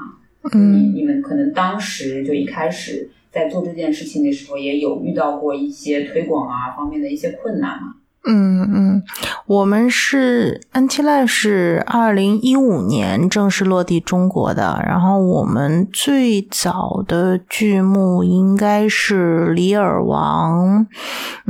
[0.53, 7.95] 嗯，你们可能当时就一开始在做这件事情的时候，也有遇到过一些推广啊方面的一些困难吗？
[8.27, 9.03] 嗯嗯，
[9.45, 20.79] 我们是 NT Live 是二零一五年正式落地中国的，然后我们最早的剧目应该是《李尔王》，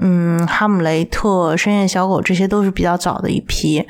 [0.02, 3.86] 嗯，《哈姆雷特》《深夜小狗》，这些都是比较早的一批。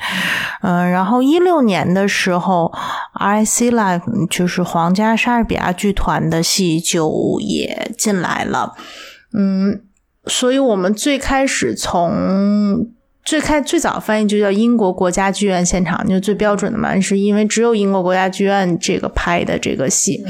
[0.62, 2.72] 嗯，然后一六年的时候
[3.18, 8.74] ，RIC Live 就是皇家莎士比亚剧团的戏就也进来了，
[9.36, 9.80] 嗯。
[10.26, 12.88] 所以，我们最开始从
[13.24, 20.24] 最开最早翻译就叫英国国家剧院现场，就最标准的嘛，是因为只有英国国家剧院这个拍的这个戏。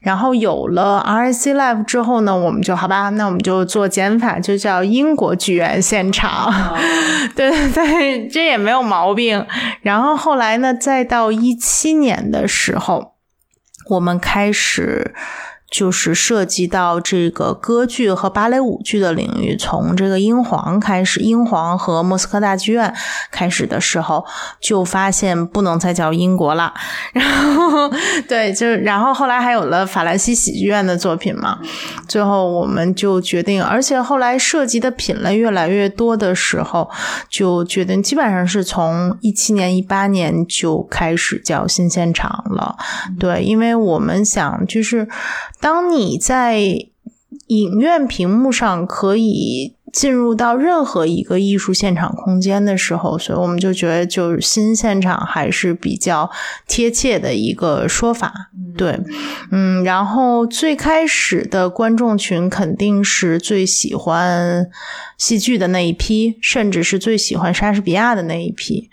[0.00, 6.76] 然后有了 RIC Live 之后呢，我们就好吧，那我们就做减法，就叫英国剧院现场。
[7.34, 9.44] 对对 对，这也没有毛病。
[9.82, 13.14] 然后后来呢，再到一七年的时候，
[13.90, 15.14] 我们开始。
[15.68, 22.94] 就是涉及到这个歌剧和芭蕾舞剧的领域，从这个英皇开始，英皇和莫斯科大剧院
[23.32, 24.24] 开始的时候，
[24.60, 26.72] 就发现不能再叫英国了。
[27.12, 27.90] 然后，
[28.28, 31.58] 对，就是然后后来还有了法兰西喜剧院的作品嘛。
[32.06, 36.88] 最后我们就决定，而且后来涉及的品类越来越多的时候，
[37.28, 42.76] 就决定基本上是从一七年、一八年就开始叫新现场了。
[43.18, 45.08] 对，因为我们想就是。
[45.60, 46.86] 当你在
[47.48, 56.30] 影院屏幕上可以进入到任何一个艺术现场空间的时候，所以我们就觉得，就是新现场还是比较
[56.66, 58.50] 贴切的一个说法。
[58.76, 59.00] 对，
[59.50, 64.68] 嗯，然后最开始的观众群肯定是最喜欢
[65.16, 68.90] 戏剧的那一批，甚至是最喜欢莎士比亚的那一批。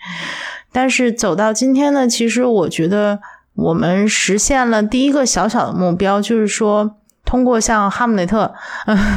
[0.72, 3.20] 但是走到今天呢，其实我觉得。
[3.54, 8.52] 我们实现了第一个小小的目标，就是说，通过像《哈姆雷特》、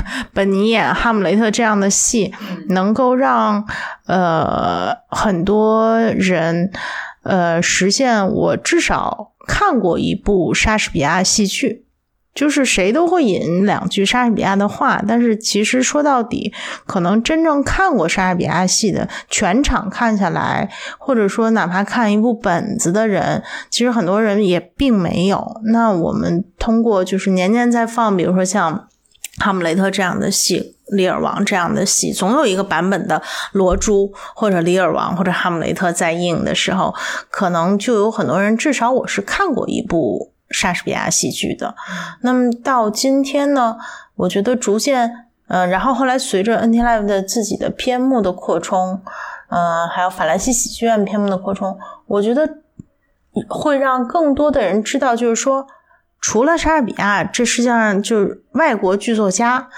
[0.34, 2.34] 本尼演《哈姆雷特》这样的戏，
[2.70, 3.68] 能够让
[4.06, 6.72] 呃很多人
[7.24, 11.87] 呃实现我至少看过一部莎士比亚戏剧。
[12.38, 16.54] 就是谁都会引两句莎士比亚的话，但是其实说到底，
[16.86, 20.70] 可能真正看过莎士比亚戏的全场看下来，
[21.00, 25.60] 或者说哪怕看一部本子的人，其实很多人也并没有。
[25.74, 28.88] 那我们通过就是年年在放，比如说像
[29.44, 33.20] 《哈姆雷特》这样的戏，《李尔王》这样的戏，总有一个版本的
[33.54, 36.94] 《罗珠》或者《李尔王》或者《哈姆雷特》在映的时候，
[37.32, 40.34] 可能就有很多人，至少我是看过一部。
[40.50, 41.76] 莎士比亚戏剧的，
[42.22, 43.78] 那么到今天呢，
[44.16, 49.02] 我觉得逐渐，嗯，然后后来随着 NT Live 的自己的篇目的扩充，
[49.50, 52.60] 嗯，还有法兰西喜剧院篇目的扩充，我觉得
[53.50, 55.68] 会让更多的人知道，就是说，
[56.22, 59.70] 除了莎士比亚，这世界上就是外国剧作家。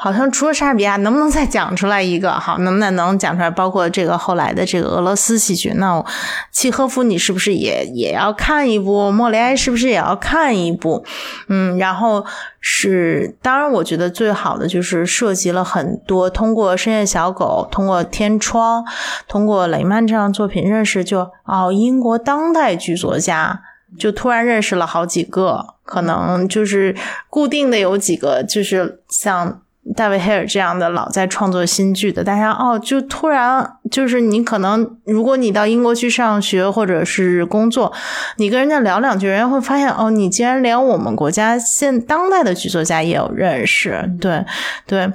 [0.00, 2.30] 好像除了莎士比亚，能不能再讲出来一个？
[2.30, 3.50] 好，能不能能讲出来？
[3.50, 6.04] 包括这个后来的这个俄罗斯戏剧，那
[6.52, 9.10] 契诃夫你是不是也也要看一部？
[9.10, 11.04] 莫雷埃是不是也要看一部？
[11.48, 12.24] 嗯，然后
[12.60, 18.84] 是当然，我觉得最好的就是涉及了很多，通过深夜小狗，通过天窗，
[19.26, 23.62] 通过雷曼这样作品认识，就哦，英国当代剧作家，
[23.98, 26.94] 就突然认识了好几个，可能就是
[27.28, 29.62] 固定的有几个，就是像。
[29.96, 37.92] 大卫·黑尔这样的老在创作新剧的，大家哦，就突然就是你可能，如果你到英国去上学或者是工作，
[38.36, 44.44] 你跟人家聊两句，人家会发现哦，你竟然连我们国家现当代的剧作家也有认识，对
[44.86, 45.10] 对。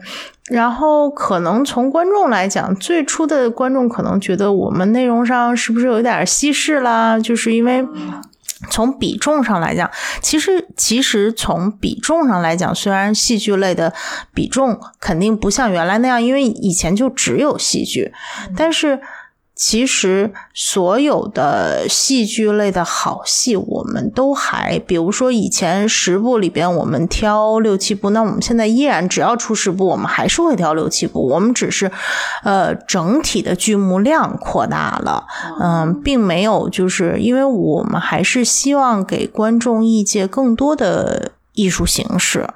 [0.50, 7.18] 然后可能从观众来讲，最初的观众可能觉得我们内容上是不是有点稀释啦？
[7.18, 7.86] 就是因为。
[8.69, 9.89] 从比重上来讲，
[10.21, 13.93] 其实其实从比重上来讲，虽然戏剧类的
[14.34, 18.13] 比重肯定不像原来那样，因为以前就只有戏剧，
[18.56, 19.02] 但是。
[19.56, 31.28] 其实所有的戏剧类的好戏，我们都还，比如说以前十部里边我们挑六七部，那我们现在依然只要出十部，我们还是会挑六七部。
[31.28, 31.92] 我们只是，
[32.44, 35.26] 呃，整体的剧目量扩大了，
[35.62, 42.50] 嗯，并没有就是因为我们还是希望给观众意见更多的艺术形式。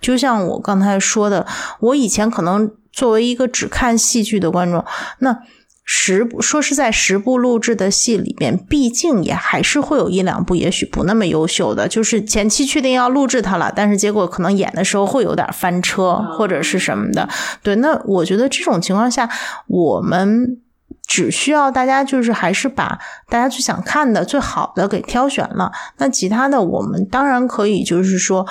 [0.00, 1.46] 就像我刚才说的，
[1.80, 4.82] 我以前可能作为一个只看戏剧的观众，
[5.18, 5.42] 那。
[5.90, 17.26] 十部说是在十部录制的戏里面，毕竟也还是会有一两部，也许不那么优秀的，就是前期确定要录制它了，但是结果可能演的时候会有点翻车或者是什么的。
[17.62, 19.30] 对，那我觉得这种情况下，
[19.66, 20.58] 我们
[21.06, 22.98] 只需要大家就是还是把
[23.30, 28.46] 大家最想看的最好的给挑选了，那其他的我们当然可以就是说。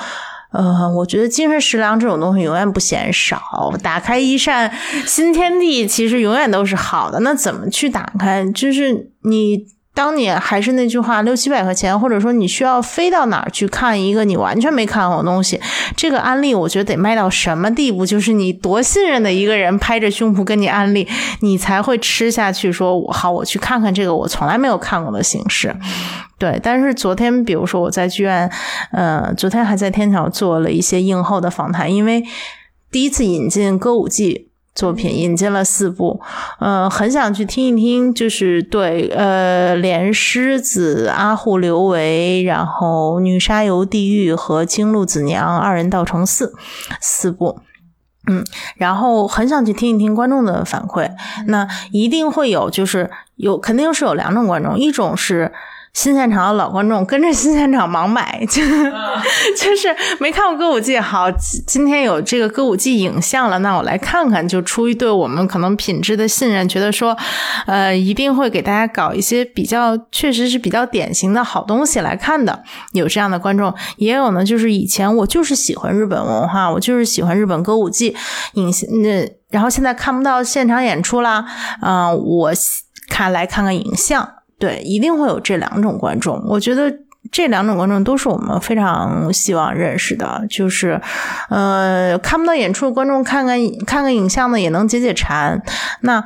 [0.52, 3.74] 呃，我觉得精神食粮这种东西永远不嫌少。
[3.84, 4.72] 打开一扇
[5.06, 7.20] 新天地，其实永远都是好的。
[7.22, 8.46] 那怎么去打开？
[8.52, 9.77] 就是你。
[9.98, 15.60] 当你还是那句话，六七百块钱，或者说你需要飞到哪儿去看一个你完全没看过的东西，
[15.96, 18.06] 这个安利我觉得得卖到什么地步？
[18.06, 21.08] 就是你多信任的一个人拍着胸脯跟你安利，
[21.40, 22.72] 你才会吃下去。
[22.72, 25.76] 说我好，我去看看这个我从来没有看过的形式。
[26.38, 28.48] 对，但是昨天，比如说我在剧院，
[28.92, 32.24] 呃，昨天还在天桥做了一些映后的访谈，因为
[32.92, 34.47] 第一次引进歌舞伎。
[34.78, 36.22] 作品引进了四部，
[36.60, 46.54] 嗯，很想去听一听，就是对，呃，连狮子、阿护刘维，然后女沙游地狱和金鹿子娘二人道成寺
[47.02, 47.60] 四部，
[48.28, 51.10] 嗯，然后很想去听一听观众的反馈，
[51.48, 55.52] 那一定会有，就是有肯定是有两种观众，一种是。
[55.98, 58.62] 新现场的老观众跟着新现场盲买， 就
[59.58, 59.88] 就是
[60.20, 61.00] 没看过歌舞伎。
[61.00, 61.26] 好，
[61.66, 64.48] 今天有这个歌舞伎影像了，那我来看看。
[64.48, 67.18] 就出于对我们可能品质的信任，觉得说，
[67.66, 72.62] 呃，一定会给大家搞一些比较，确实是比较典型的好东西来看的。
[72.94, 78.16] 有这样的观众，也有呢，就是以前我就是喜欢日本文化，我就是喜欢日本歌舞伎
[78.54, 81.44] 影像，那然后现在看不到现场演出啦，
[81.82, 82.52] 嗯，我
[83.10, 84.36] 看来看看影像。
[84.60, 86.44] 对，一定会有这两种观众。
[86.48, 86.92] 我觉得
[87.32, 90.46] 这两种观众都是我们非常希望认识的。
[90.50, 91.00] 就是，
[91.50, 95.62] 呃，看不到演出的观众，看看看看影像呢，也能解解馋。
[96.02, 96.24] 那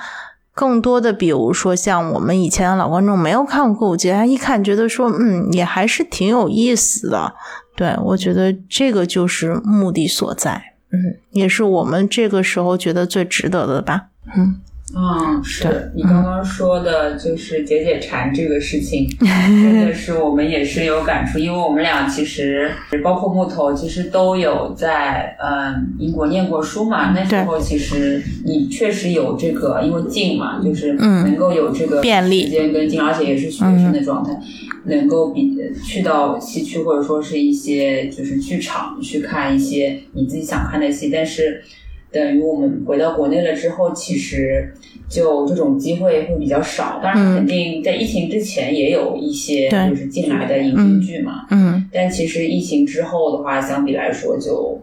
[0.54, 7.34] 更多的，比如说像我们以前的老观众，没有看过歌舞伎，他一看觉得说，嗯，也还是挺有意思的。
[7.76, 10.62] 对我觉得这个就是目的所在，
[10.92, 14.04] 嗯，也是我们这个时候觉得最值得的吧，
[14.38, 14.62] 嗯。
[14.94, 22.70] 嗯，是你刚刚说的，就是解解馋这个事情， 真的是我们也是有感触，因为我们俩其实
[23.02, 27.12] 包括木头，其实都有在嗯英国念过书嘛。
[27.12, 34.38] 那时候其实你确实有这个，因为近嘛，就是能够有这个便利时间跟近，而且也是学生的状态，
[34.86, 41.64] 能够比去到西区或者说是一些就是剧场去看一些你自己想看的戏，但是。
[42.12, 44.74] 等于我们回到国内了之后，其实
[45.07, 46.99] 就这种机会会比较少。
[47.01, 51.45] 当然，肯定在疫情之前也有一些就是进来的影视剧嘛。
[51.51, 51.88] 嗯。
[51.93, 54.78] 但其实疫情之后的话，相比来说就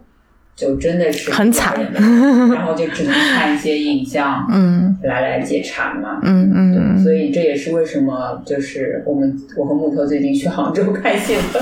[0.55, 1.75] 就真的是很惨。
[1.93, 6.19] 然后就只能看一些影像， 嗯，来来解馋嘛。
[6.23, 6.99] 嗯嗯。
[7.03, 11.61] 所以这也是为什么就是我们我和木头最近去杭州 看戏的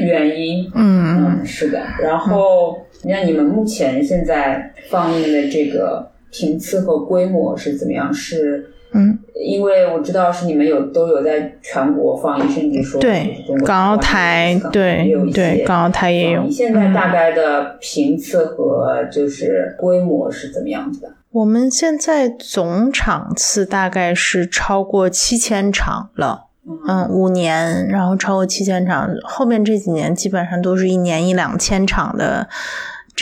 [0.00, 0.70] 原因。
[0.74, 1.82] 嗯嗯，是的。
[2.02, 2.78] 然后。
[3.04, 8.12] 那你们目前现在放映的这个频次和规模是怎么样？
[8.12, 16.48] 是嗯，因为我知道是你们有都有在全国放映，甚至说对港澳台对对港澳台也有。
[16.50, 21.08] 现在大概的频次和就是规模是怎么样子的？
[21.30, 26.48] 我们现在总场次大概是超过七千场了。
[26.86, 32.46] 嗯，五年，然后超过七千场，后面这几年基本上都是一年一两千场的。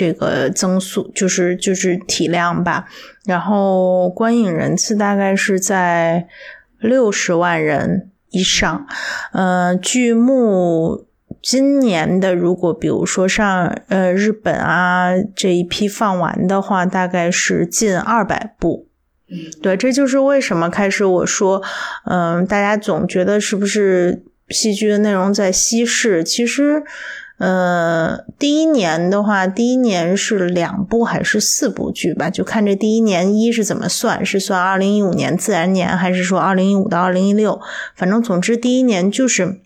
[0.01, 2.87] 这个增速就是就是体量吧，
[3.27, 6.27] 然后观影人次大概是在
[6.79, 8.87] 六十万人以上。
[9.33, 11.07] 呃，剧目
[11.43, 18.87] 今年的如果比如说上呃日本啊这一批放完的话，大概是近二百部。
[19.61, 21.63] 对，这就是为什么开始我说，
[22.07, 26.83] 嗯，大家总觉得是不是戏剧的内容在稀释，其实。
[27.41, 32.29] 呃，第一年的话，第一年是两部还是四部剧吧？
[32.29, 37.59] 就看这第一年一是怎么算，是算二零一五年自然年，还是说二零一五到二零一六？
[37.97, 39.59] 反正总之第一年就是，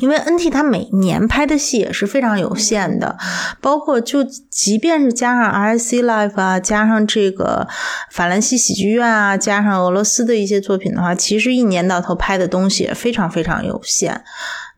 [0.00, 3.16] 因为 NT 它每年拍的戏也是非常有限的，
[3.60, 7.68] 包括就即便是加上 RSC Live 啊，加上这个
[8.10, 14.24] 法兰西喜剧院啊，加上俄罗斯的一些作品的话，其实一年到头拍的东西也非常非常有限。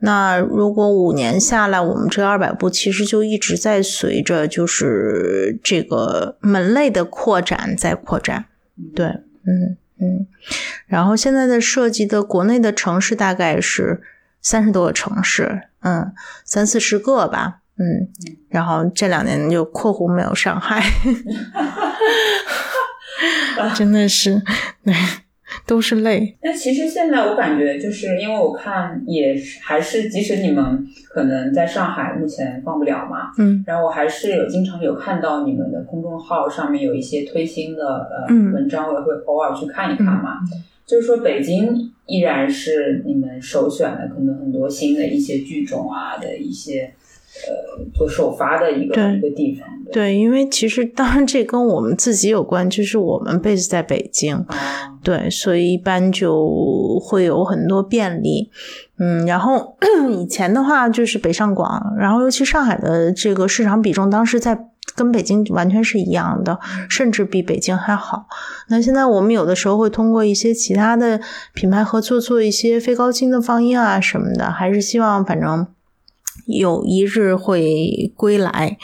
[0.05, 8.45] 那如果五年下来，我们这二百部其实就一直在随着就是这个门类的扩展在扩展，
[8.95, 10.27] 对，嗯嗯。
[10.87, 14.03] 然后现在的设计的国内的城市大概是
[14.43, 16.13] 三十多个城市，嗯，
[16.45, 18.09] 三四十个吧，嗯。
[18.51, 20.85] 然后这两年就括弧没有上海，
[23.75, 24.43] 真的是
[24.85, 24.95] 对。
[25.67, 26.37] 都是泪。
[26.43, 40.39] 那其实现在我感觉，就是因为我看也还是，即使你们可能在上海目前放不了嘛，嗯，然后我还是有经常有看到你们的公众号上面有一些推新的呃文章，我也会偶尔去看一看嘛。
[40.87, 46.93] 就是说北京依然是你们首选的，可能很多新的一些剧种啊的一些。
[47.35, 49.69] 呃，做首发的一个一个地方。
[49.93, 54.45] 对，因为其实当然这跟我们自己有关，就是我们 base 在北京，
[55.03, 58.51] 对，所以一般就会有很多便利。
[58.99, 59.77] 嗯，然后
[60.11, 66.59] 以前的话就是北上广，然后尤其上海的这个市场比重，当时在跟北京完全是一样的，
[66.89, 68.27] 甚至比北京还好。
[68.69, 71.21] 那现在我们有的时候会通过一些其他的
[71.53, 75.67] 品牌合作，做一些非高清的放映啊什么的，还是希望反正。
[76.47, 78.77] 有一日会归来，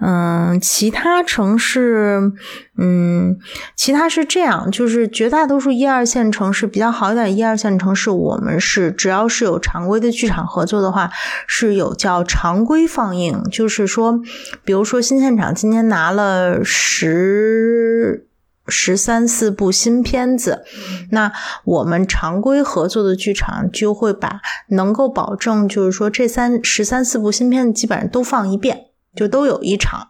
[0.00, 2.32] 嗯，其他城市，
[2.76, 3.36] 嗯，
[3.74, 11.10] 其他是这样，就是绝大多数一二线城市比较好一点，一二线城市我们是只要是有常规的剧场合作的话，
[11.46, 14.20] 是有叫常规放映，就是说，
[14.64, 18.27] 比如说新现场今天拿了十。
[18.68, 20.62] 十三四部新片子，
[21.10, 21.32] 那
[21.64, 30.08] 我们常规合作的剧场就会把能够保证，就是说这三十三四部新片子基本上都放一遍，就都有一场。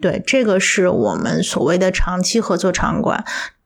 [0.00, 3.24] 对，这个是我们所谓的长期合作场馆。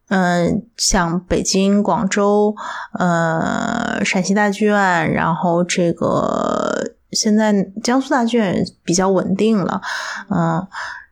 [0.08, 2.56] 嗯，像北京、广州、
[2.98, 9.82] 呃陕西大剧院，然后这个现在江苏大剧院比较稳定了，
[10.30, 10.66] 嗯，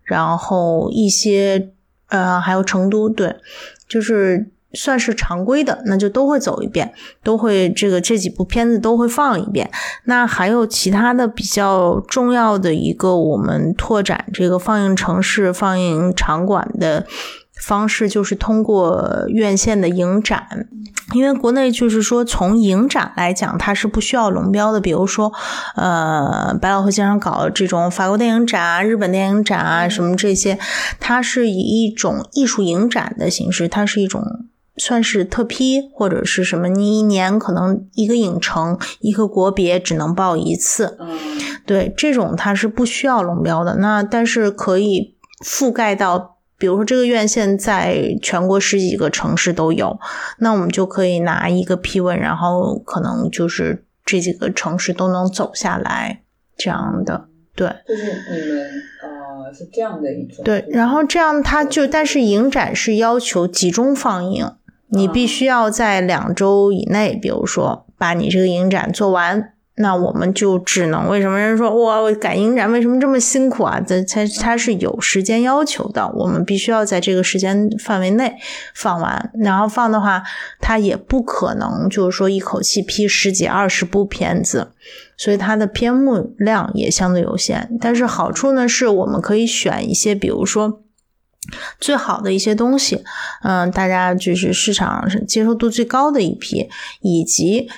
[0.05, 1.73] 然后一些。
[2.09, 3.37] 呃，还有成都，对，
[3.89, 6.93] 就是算是常规的，那就都会走一遍，
[7.23, 9.71] 都会这个这几部片子都会放一遍。
[10.05, 17.07] 那还有其他的比较重要的一个，我们拓展这个放映城市、放映场馆的。
[17.69, 20.67] 方式就是通过院线的影展，
[21.13, 24.81] 因为国内就是说从影展来讲，它是不需要龙标的。
[24.81, 25.31] 比如说，
[25.77, 30.59] 呃，百老汇经常搞这种法国电影展啊、日本电影展啊什么这些，
[30.99, 34.23] 它是以一种艺术影展的形式，它是一种
[34.79, 40.97] 算是特批或者是什么，你一年可能一个影城、一个国别只能报一次。
[41.67, 43.77] 对，这种它是不需要龙标的。
[43.77, 46.38] 那但是可以覆盖到。
[46.59, 49.99] 比如说，这个院线在全国十几个城市都有，
[50.39, 56.23] 那我们就可以拿一个批文，然后可能就是这几个城市都能走下来，
[56.57, 57.29] 这样的。
[57.55, 58.71] 对，就是你们
[59.03, 60.45] 呃是这样的一种。
[60.45, 64.53] 对，然后这样他就，但是影展是要求集中放映，
[64.89, 69.55] 你必须要在两周以内，比如说把你这个影展做完。
[69.81, 73.81] 那我们就只能为什么人说哇，我赶影展为什么这么辛苦啊？
[73.81, 78.35] 这它它是有时间要求的，我们必须要在这个时间范围内
[78.75, 79.31] 放完。
[79.39, 80.23] 然后放的话，
[80.61, 84.73] 它也不可能就是说一口气批十几二十部片子，
[85.17, 87.71] 所以它的篇目量也相对有限。
[87.81, 90.83] 但是好处呢，是我们可以选一些，比如说
[91.79, 93.05] 最好的一些东西，
[93.45, 96.69] 嗯，大家就是市场接受度最高的一批，
[97.01, 97.69] 以及。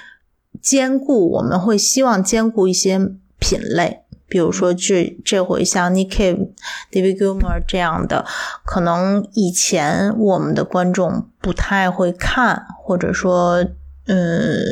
[0.60, 2.98] 兼顾我们会希望兼顾一些
[3.38, 6.50] 品类，比如说这这回像 Nick Cave、
[6.92, 8.24] David Gilmour 这样的，
[8.64, 13.64] 可能以前我们的观众不太会看，或者说，
[14.06, 14.62] 嗯，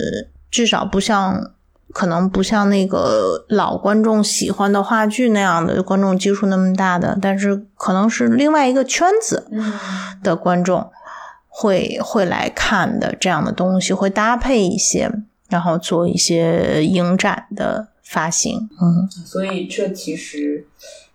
[0.51, 1.53] 至少不像，
[1.93, 9.49] 可能不像那个老观众喜欢的话剧那样的观众基数那么大的，但是可能是另外一个圈子
[10.23, 10.91] 的观众
[11.49, 15.11] 会会来看的这样的东西，会搭配一些。
[15.49, 20.67] 然后做一些影展的发行，嗯，所以这其实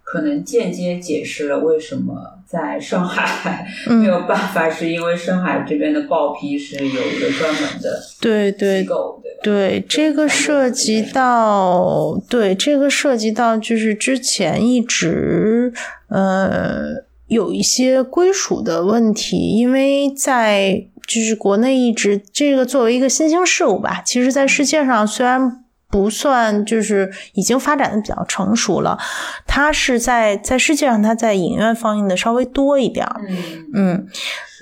[0.03, 8.81] 可能间接解释了为什么在上海没有办法，是因为上海这边的报批是有一个专门的对对。
[8.81, 15.73] 机构，对对，这个涉及到对这个涉及到就是之前一直
[16.07, 20.87] 呃有一些归属的问题，因为在。
[21.05, 28.97] 就是国内一直这个作为一个新兴事物吧，其实，在世界上虽然不算，就是已经发展的比较成熟了，
[29.45, 33.37] 它是在在世界上，它在影院放映的稍微多一点嗯
[33.73, 34.07] 嗯，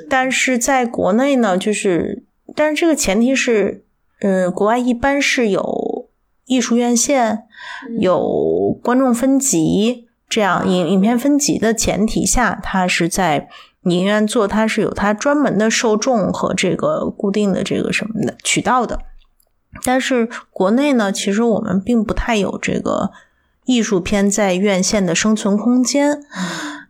[0.09, 2.23] 但是在国内呢，就是，
[2.55, 3.85] 但是这个前提是，
[4.21, 6.09] 嗯，国外一般是有
[6.47, 7.43] 艺术院线，
[7.99, 13.47] 有观众分级，这样影影片分级的前提下，它是在。
[13.84, 18.99] 影院做它是有它专门的受众和这个固定的这个什么的渠道的，
[19.84, 23.11] 但是国内呢，其实我们并不太有这个
[23.65, 26.21] 艺术片在院线的生存空间，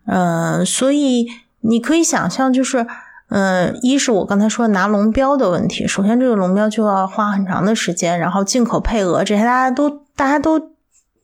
[0.05, 1.27] 嗯，所以
[1.61, 2.85] 你可以想象，就是，
[3.29, 10.70] 嗯，一是我刚才说拿龙标的问题，首先这个龙标就要花很长的时间，然后进口配额这些大家都大家都。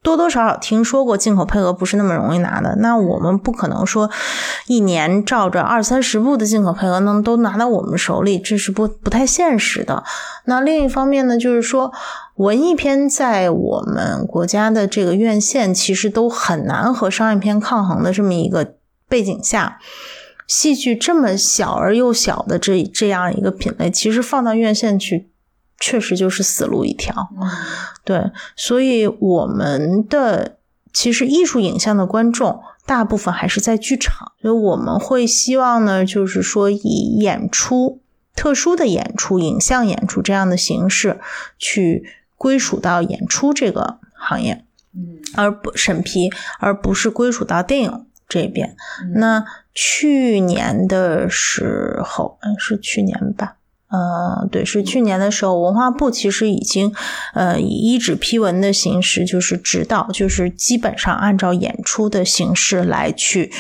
[0.08, 4.10] 多多少少听说过进口配额不是那么容易拿的，那我们不可能说
[4.68, 10.05] 一年照着二三十部的进口配额能都拿到我们手里，这是不不太现实的。
[10.45, 11.91] 那另一方面呢，就是说
[12.36, 18.76] 文艺片在我们国家的这个院线其实都很难和商业片抗衡的这么一个
[19.10, 19.78] 背景下，
[20.47, 25.28] 戏剧这么小而又小的这这样一个品类，其实放到院线去。
[25.80, 27.30] 确实就是死路一条，
[28.03, 30.57] 对，所以我们的
[30.91, 38.01] 其实艺术影像的观众大部分还是在剧场，所以我们会希望呢，就是说以演出、
[38.36, 41.19] 特殊的演出、影像演出这样的形式
[41.59, 44.65] 去归属到演出这个行业，
[44.95, 48.75] 嗯，而不审批，而不是归属到电影这边。
[49.15, 53.57] 那去年的时候，嗯，是去年吧。
[53.89, 56.93] 呃，对，是去年的时候，文化部其实已经，
[57.33, 63.51] 呃，以一纸批文的形式，就是指导，就是基本上按照演出的形式来去，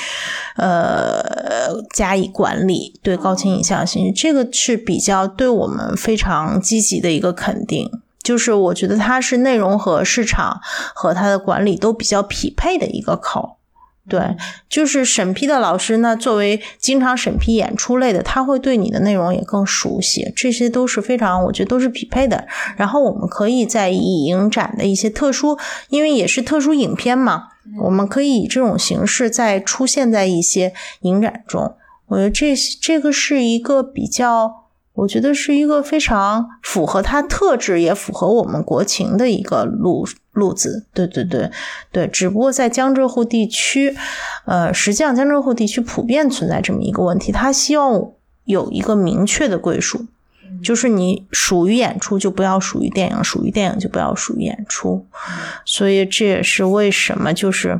[0.57, 2.99] 呃，加以管理。
[3.01, 7.89] 对高清影像形式，这个是比较对我们非常积极的一个肯定。
[8.21, 10.59] 就是我觉得它是内容和市场
[10.93, 13.56] 和它的管理都比较匹配的一个口。
[14.09, 14.21] 对，
[14.69, 22.47] 就是审批的老师呢，作为经常审批演出类的，他会对你的内容也更熟悉，这些都是非常，我觉得都是匹配的。
[22.77, 25.57] 然后我们可以在以影展的一些特殊，
[25.89, 27.49] 因为也是特殊影片嘛，
[27.83, 31.75] 我们可以以这种形式再出现在一些影展中。
[32.07, 34.66] 我觉得这这个是一个比较。
[34.97, 40.87] 我觉得是一个非常符合它特质，也符合我们国情的一个路路子。
[40.91, 41.51] 对对对
[41.91, 43.95] 对，只不过在江浙沪地区，
[44.45, 48.11] 呃，实际上江浙沪地区普遍存在这么一个问题，他希望
[48.45, 50.07] 有一个明确的归属，
[50.63, 55.05] 就是你属于演出就不要属于电影，属于电影就不要属于演出。
[55.63, 57.79] 所以这也是为什么就是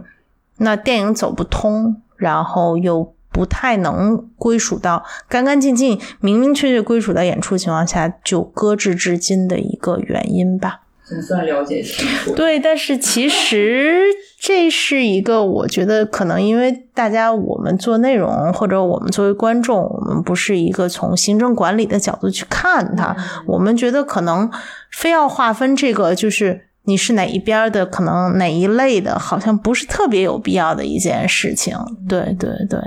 [0.58, 3.12] 那电影走不通，然后又。
[3.38, 10.82] 不太能归属到干干净净、明明确确归属到演出情况下，就搁置至今的一个原因吧。
[11.04, 12.34] 总算了解清楚。
[12.34, 14.02] 对，但是其实
[14.42, 23.16] 这是一个，我觉得可能因为大家我们做内容，或者我们作为观众，我们不是一个从行政管理的角度去看它，
[23.46, 24.52] 我们觉得可能
[24.92, 31.78] 非要划分这个，就是你是哪一边的，可能哪一类的，好像不是特别有必要的一件事情。
[32.10, 32.80] 对对对。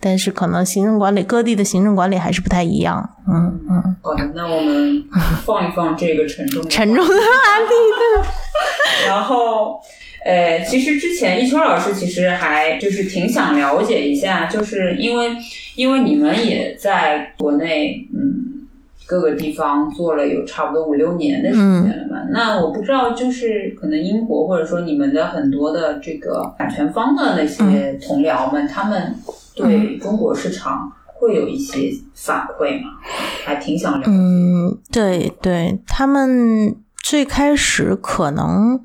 [0.00, 3.96] 但是可能行政管理各地的行政管理还是不太一样，嗯嗯。
[4.02, 5.02] 好的，那我们
[5.46, 8.28] 放一放这个沉重沉重的案例。
[9.08, 9.80] 然后，
[10.24, 15.36] 呃，其实之前一秋老师其实还就是挺想了解一下，就是因为
[15.74, 18.68] 因为你们也在国内，嗯，
[19.06, 22.26] 各个地方做了有差不多五六年的时间了嘛。
[22.30, 29.14] 那我不知道，就是可能英国或者说你们的很多的这个版权方的那些同僚们，他们。
[29.54, 32.90] 对中国市场会有一些反馈吗？
[33.44, 34.10] 还挺想了解。
[34.10, 38.80] 嗯，对对，他们最开始可能，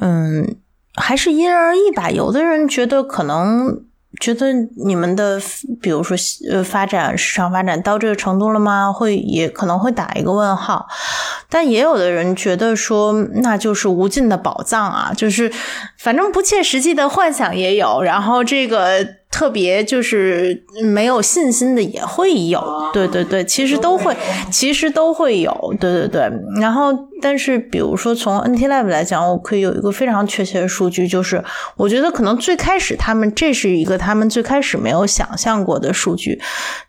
[0.00, 0.56] 嗯，
[0.94, 2.10] 还是因人而异吧。
[2.10, 3.82] 有的人觉得可能
[4.20, 4.52] 觉得
[4.84, 5.40] 你们的，
[5.80, 6.16] 比如说
[6.50, 8.92] 呃，发展市场发展到这个程度了吗？
[8.92, 10.88] 会也可能会打一个问号。
[11.48, 15.52] 但也有的人觉得说，那就是无尽的宝藏啊，就是
[15.98, 19.19] 反正不切实际的幻想也有，然后这个。
[19.40, 22.62] 特别就是没有信心的也会有，
[22.92, 24.14] 对对对，其实都会，
[24.52, 26.30] 其实都会有，对对对。
[26.60, 31.42] 然后，但是比如说从 NT Lab 来讲，我可以有一个非常确切的数据，就是
[31.78, 36.38] 我觉得可能最开始他们这是一个他们最开始没有想象过的数据，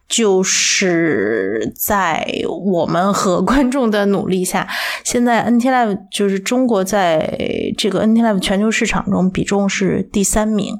[0.09, 2.27] 就是在
[2.65, 4.67] 我们和观众的努力下，
[5.05, 7.33] 现在 NT Lab 就是中国在
[7.77, 10.75] 这个 NT Lab 全球市场中比重是第三名。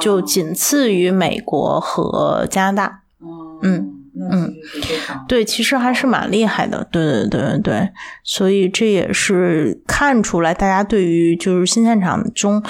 [0.00, 3.02] 就仅次于美国和加拿大。
[3.62, 3.98] 嗯
[4.30, 4.52] 嗯，
[5.26, 6.86] 对，其实还是蛮厉害的。
[6.90, 7.88] 对对对对对，
[8.22, 12.62] 所以这也是看出来大家对于就是新现场中，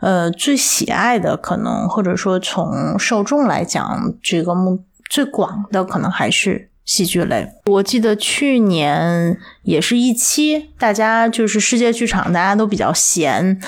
[0.00, 6.70] 呃，最喜爱的可能或者说从受众来讲，这个目最广的可能还是。
[6.84, 13.58] 戏剧类，我记得去年也是一期，大家就是世界剧场，大家都比较闲，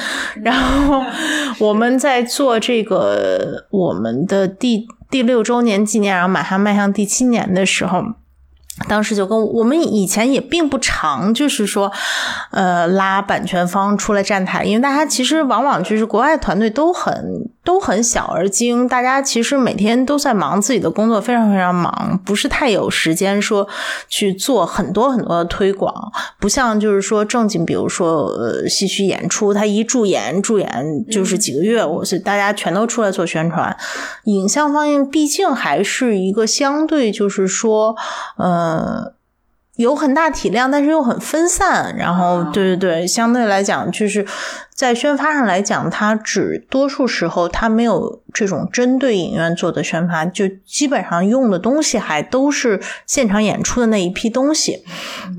[0.42, 1.02] 然后
[1.58, 8.02] 我们在做这个我们的第第六周年纪念，然后马上迈向第七年的时候。
[8.90, 11.90] 当时就跟我们以前也并不常，就是说，
[12.50, 23.68] 呃，拉版权方出来站台，因为大家其实往往就是国外团队都很都很小而精，大家其实每天都在忙自己的工作，非常非常忙，不是太有时间说
[24.08, 25.92] 去做很多很多的推广，
[26.38, 33.76] 不像就是说正经，比如说呃戏曲演出，他一驻演驻演就是几个月，我是大家全都出来做宣传，
[34.24, 37.94] 影像方面毕竟还是一个相对就是说，
[38.38, 38.46] 呃。
[38.46, 39.12] 呃，
[39.74, 41.94] 有很大体量，但是又很分散。
[41.98, 44.24] 然后，对对对，相对来讲，就是
[44.76, 48.20] 在宣发上来讲，它只多数时候它没有。
[48.36, 54.84] 这种针对影院做的宣发，就基本上用的东西还都是现场演出的那一批东西，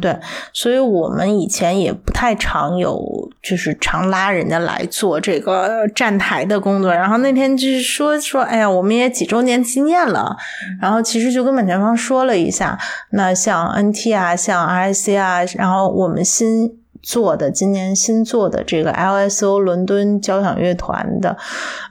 [0.01, 0.17] 对，
[0.51, 6.91] 所以我们以前也不太常有，就是常拉人家来做这个站台的工作。
[6.91, 10.35] 然后那天就是说说，哎呀，我们也几周年纪念了，
[10.81, 12.75] 然后其实就跟版权方说了一下，
[13.11, 16.79] 那像 NT 啊，像 RIC 啊，然后我们新。
[17.07, 21.37] 做的今年新做的这个 LSO 伦敦交响乐团的，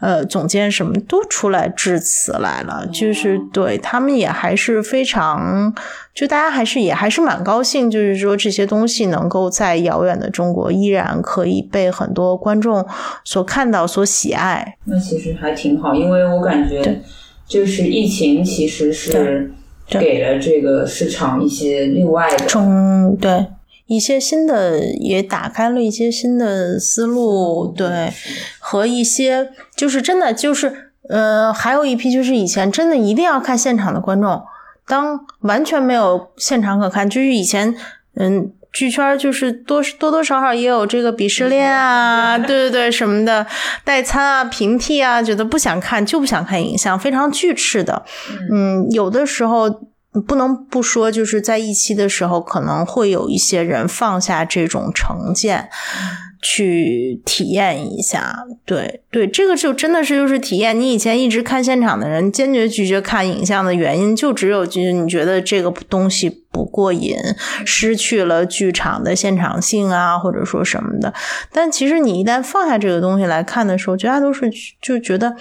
[0.03, 5.75] 呃，总监什么都出来致辞来了，就是对他们也还是非常，
[6.15, 12.87] 就大家还是也还是蛮高兴，就是说这些东西能够在遥远的中国依然可以被很多观众
[13.25, 14.77] 所看到、所喜爱。
[14.85, 17.01] 那其实还挺好，因为我感觉
[17.49, 19.51] 就是疫情其实是
[19.89, 23.47] 给了这个市场一些另外的，冲对。
[23.87, 28.13] 一些新的也打开了一些新的思路，对，
[28.59, 34.43] 和一些就是真的就是呃，还有一批就是以前真的一定要看现场的观众，
[34.89, 37.77] 当完全没有现场可看，就是以前
[38.17, 43.47] 嗯，剧圈就是多多多少少也有这个鄙视链啊，对对对，什么的
[43.85, 48.05] 代餐啊、平替啊，觉得不想看就不想看影像，非常巨斥的，
[48.51, 49.83] 嗯，有的时候。
[50.23, 55.69] 不能不说，就是在一期的时候，可能会有一些人放下这种成见，
[56.41, 58.45] 去体验一下。
[58.65, 60.79] 对对，这个就真的是就是体验。
[60.79, 67.17] 你以前一直看现场的人，坚决拒绝看影像的原因，就只有就你觉得这个东西不过瘾，
[67.65, 71.13] 失去了剧场的现场性啊，或者说什么的。
[71.53, 74.47] 但其实你一旦放下这个东西来看的时候，绝大多数
[74.81, 75.37] 就觉得。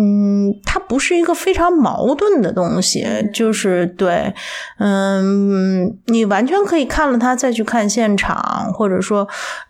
[0.00, 4.32] 嗯，它不是一个非常矛盾的东西，就是对，
[4.78, 9.26] 嗯，你完全可以看了它再去看现场，或者说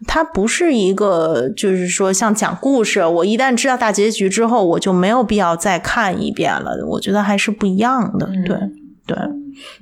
[0.06, 6.72] 它不是一个，就是说像讲故事，我一旦知道大结局之后，我就没有必要再看一遍了。
[6.86, 8.58] 我觉得还是不一样的，对
[9.06, 9.16] 对，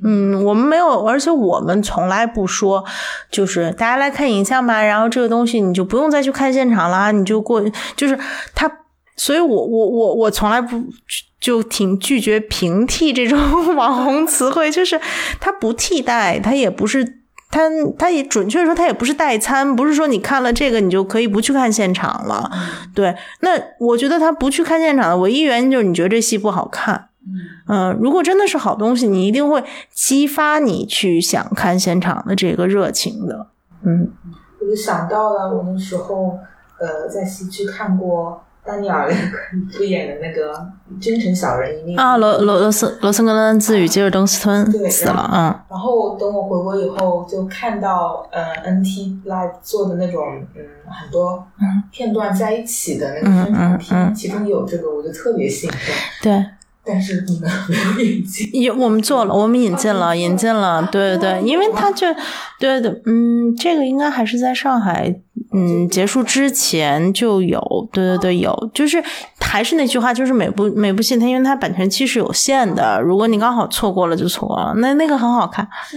[0.05, 2.85] 嗯，我们没有，而且我们从来不说，
[3.33, 7.61] 就是大家来看影像吧，然后这个东西你就不用再去看现场啦，你就过，
[7.97, 8.17] 就是
[8.55, 8.71] 它。
[9.17, 10.85] 所以，我我我我从来不
[11.41, 13.39] 就挺拒绝平替这种
[13.75, 15.01] 网红词汇，就是
[15.41, 17.03] 它不替代，它也不是
[17.51, 17.63] 它，
[17.99, 22.51] 它也准确说它也不是代餐，不是说你看了这个你就可以不去看现场了。
[22.95, 23.51] 对，那
[23.81, 27.09] 我觉得他不去看现场的唯一原因就是你觉得这戏不好看。
[27.69, 29.65] 嗯，如果真的是好东西，你一定会
[29.95, 33.47] 激发你去想看现场的这个热情的。
[33.83, 34.13] 嗯，
[34.61, 36.39] 我就想到了我那时候
[36.79, 38.43] 呃在西区看过。
[38.67, 39.11] 丹尼尔
[39.71, 40.53] 主演的那个
[41.03, 45.61] 《真诚小人》一命啊，罗罗罗森罗森格伦兹与吉尔登斯吞死了，嗯。
[45.71, 50.23] 然后等我回国以后，就看到呃 NT Live 做的那种
[50.57, 51.47] 嗯很多
[51.91, 55.81] 片段在一起的那个宣传片，其中有这个，我就特别兴奋。
[56.23, 56.47] 对。
[56.89, 62.07] 但是你们没有引进，也我们做了，我们引进了，引进了，对对对，因为他就，
[62.61, 65.13] 对对，嗯，这个应该还是在上海，
[65.53, 69.03] 嗯，结束之前就有，对对对，有，就是
[69.41, 75.67] 还是那句话，就是每部每部戏，它因为它版权期是有限的，如果你刚好错过了就错过了，那那个很好看，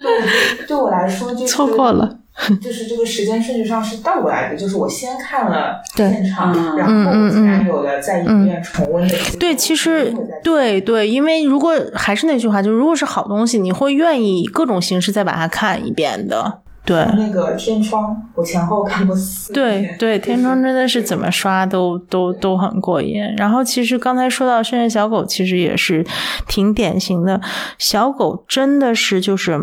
[0.00, 2.18] 对，对我来说就错过了。
[2.62, 9.14] 就是这个时间顺序上是倒过来的，就是我先看了现场，然后才有了在影院重温的。
[9.40, 10.14] 对，其实
[10.44, 16.60] 对对，因为如果还是那句话，就是如果是好东西，你会愿意以各种形式再把它看一遍的。
[16.86, 23.20] 对，那个天窗，我前后看过四对对，天窗真的是怎么刷都都都很过瘾。
[23.36, 26.06] 然后其实刚才说到《深夜小狗》，其实也是
[26.46, 27.40] 挺典型的，
[27.76, 29.60] 小狗真的是就是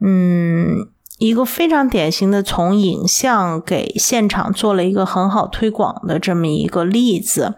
[0.00, 0.88] 嗯。
[1.22, 7.54] 一个非常典型的从影像给现场做了一个很好推广的这么一个例子，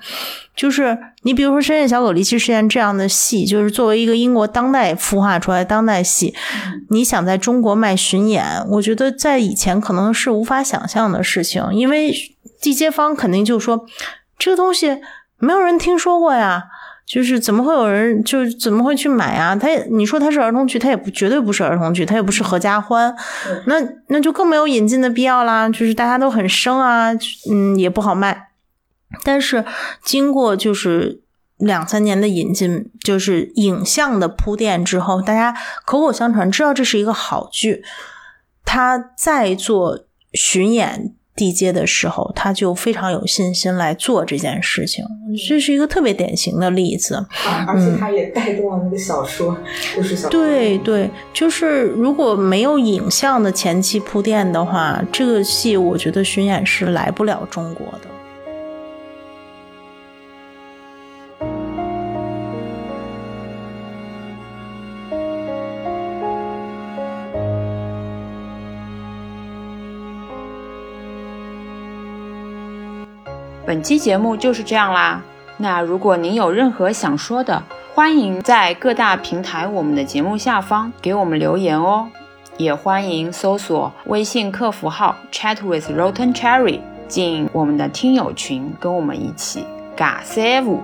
[0.54, 6.34] 就是你比如说《深夜小狗离奇事件》这样的戏，就是作为一个英国当代孵化出来当代戏，
[6.90, 12.14] 你想在中国卖巡演，我觉得在以前可能是无法想象的事情，因为
[12.60, 13.86] 地接方肯定就说
[14.38, 15.00] 这个东西
[15.38, 16.64] 没有人听说过呀。
[17.14, 19.54] 就是怎么会有人就怎么会去买啊？
[19.54, 23.14] 他你说他是儿童剧，他也不绝对不是儿童剧，他也不是合家欢，
[23.66, 23.76] 那
[24.08, 25.68] 那就更没有引进的必要啦。
[25.68, 27.12] 就是大家都很生啊，
[27.48, 28.48] 嗯，也不好卖。
[29.22, 29.64] 但是
[30.02, 31.20] 经过就是
[31.58, 37.84] 两三年的引进，就是影像的铺垫之后，大家口口相传知道这是一个好剧，
[38.64, 40.00] 他再做
[40.32, 41.14] 巡演。
[41.36, 45.04] 地接的时候，他就非常有信心来做这件事情，
[45.48, 47.26] 这是一个特别典型的例子。
[47.66, 49.56] 而且他也带动了那个小说，
[49.96, 58.13] 就是小对对，就是如果没有影像的前期铺垫的话，这个戏我觉得巡演是来不了中国的。
[73.74, 75.20] 本期节目就是这样啦。
[75.56, 77.60] 那如果您有任何想说的，
[77.92, 82.06] 欢迎在各大平台我们的节目下方给我们留言哦。
[82.56, 89.66] 也欢迎搜索微信客服号 Chat with Rotten Cherry 进我们的听友群，跟我们一起
[89.96, 90.80] 尬三五。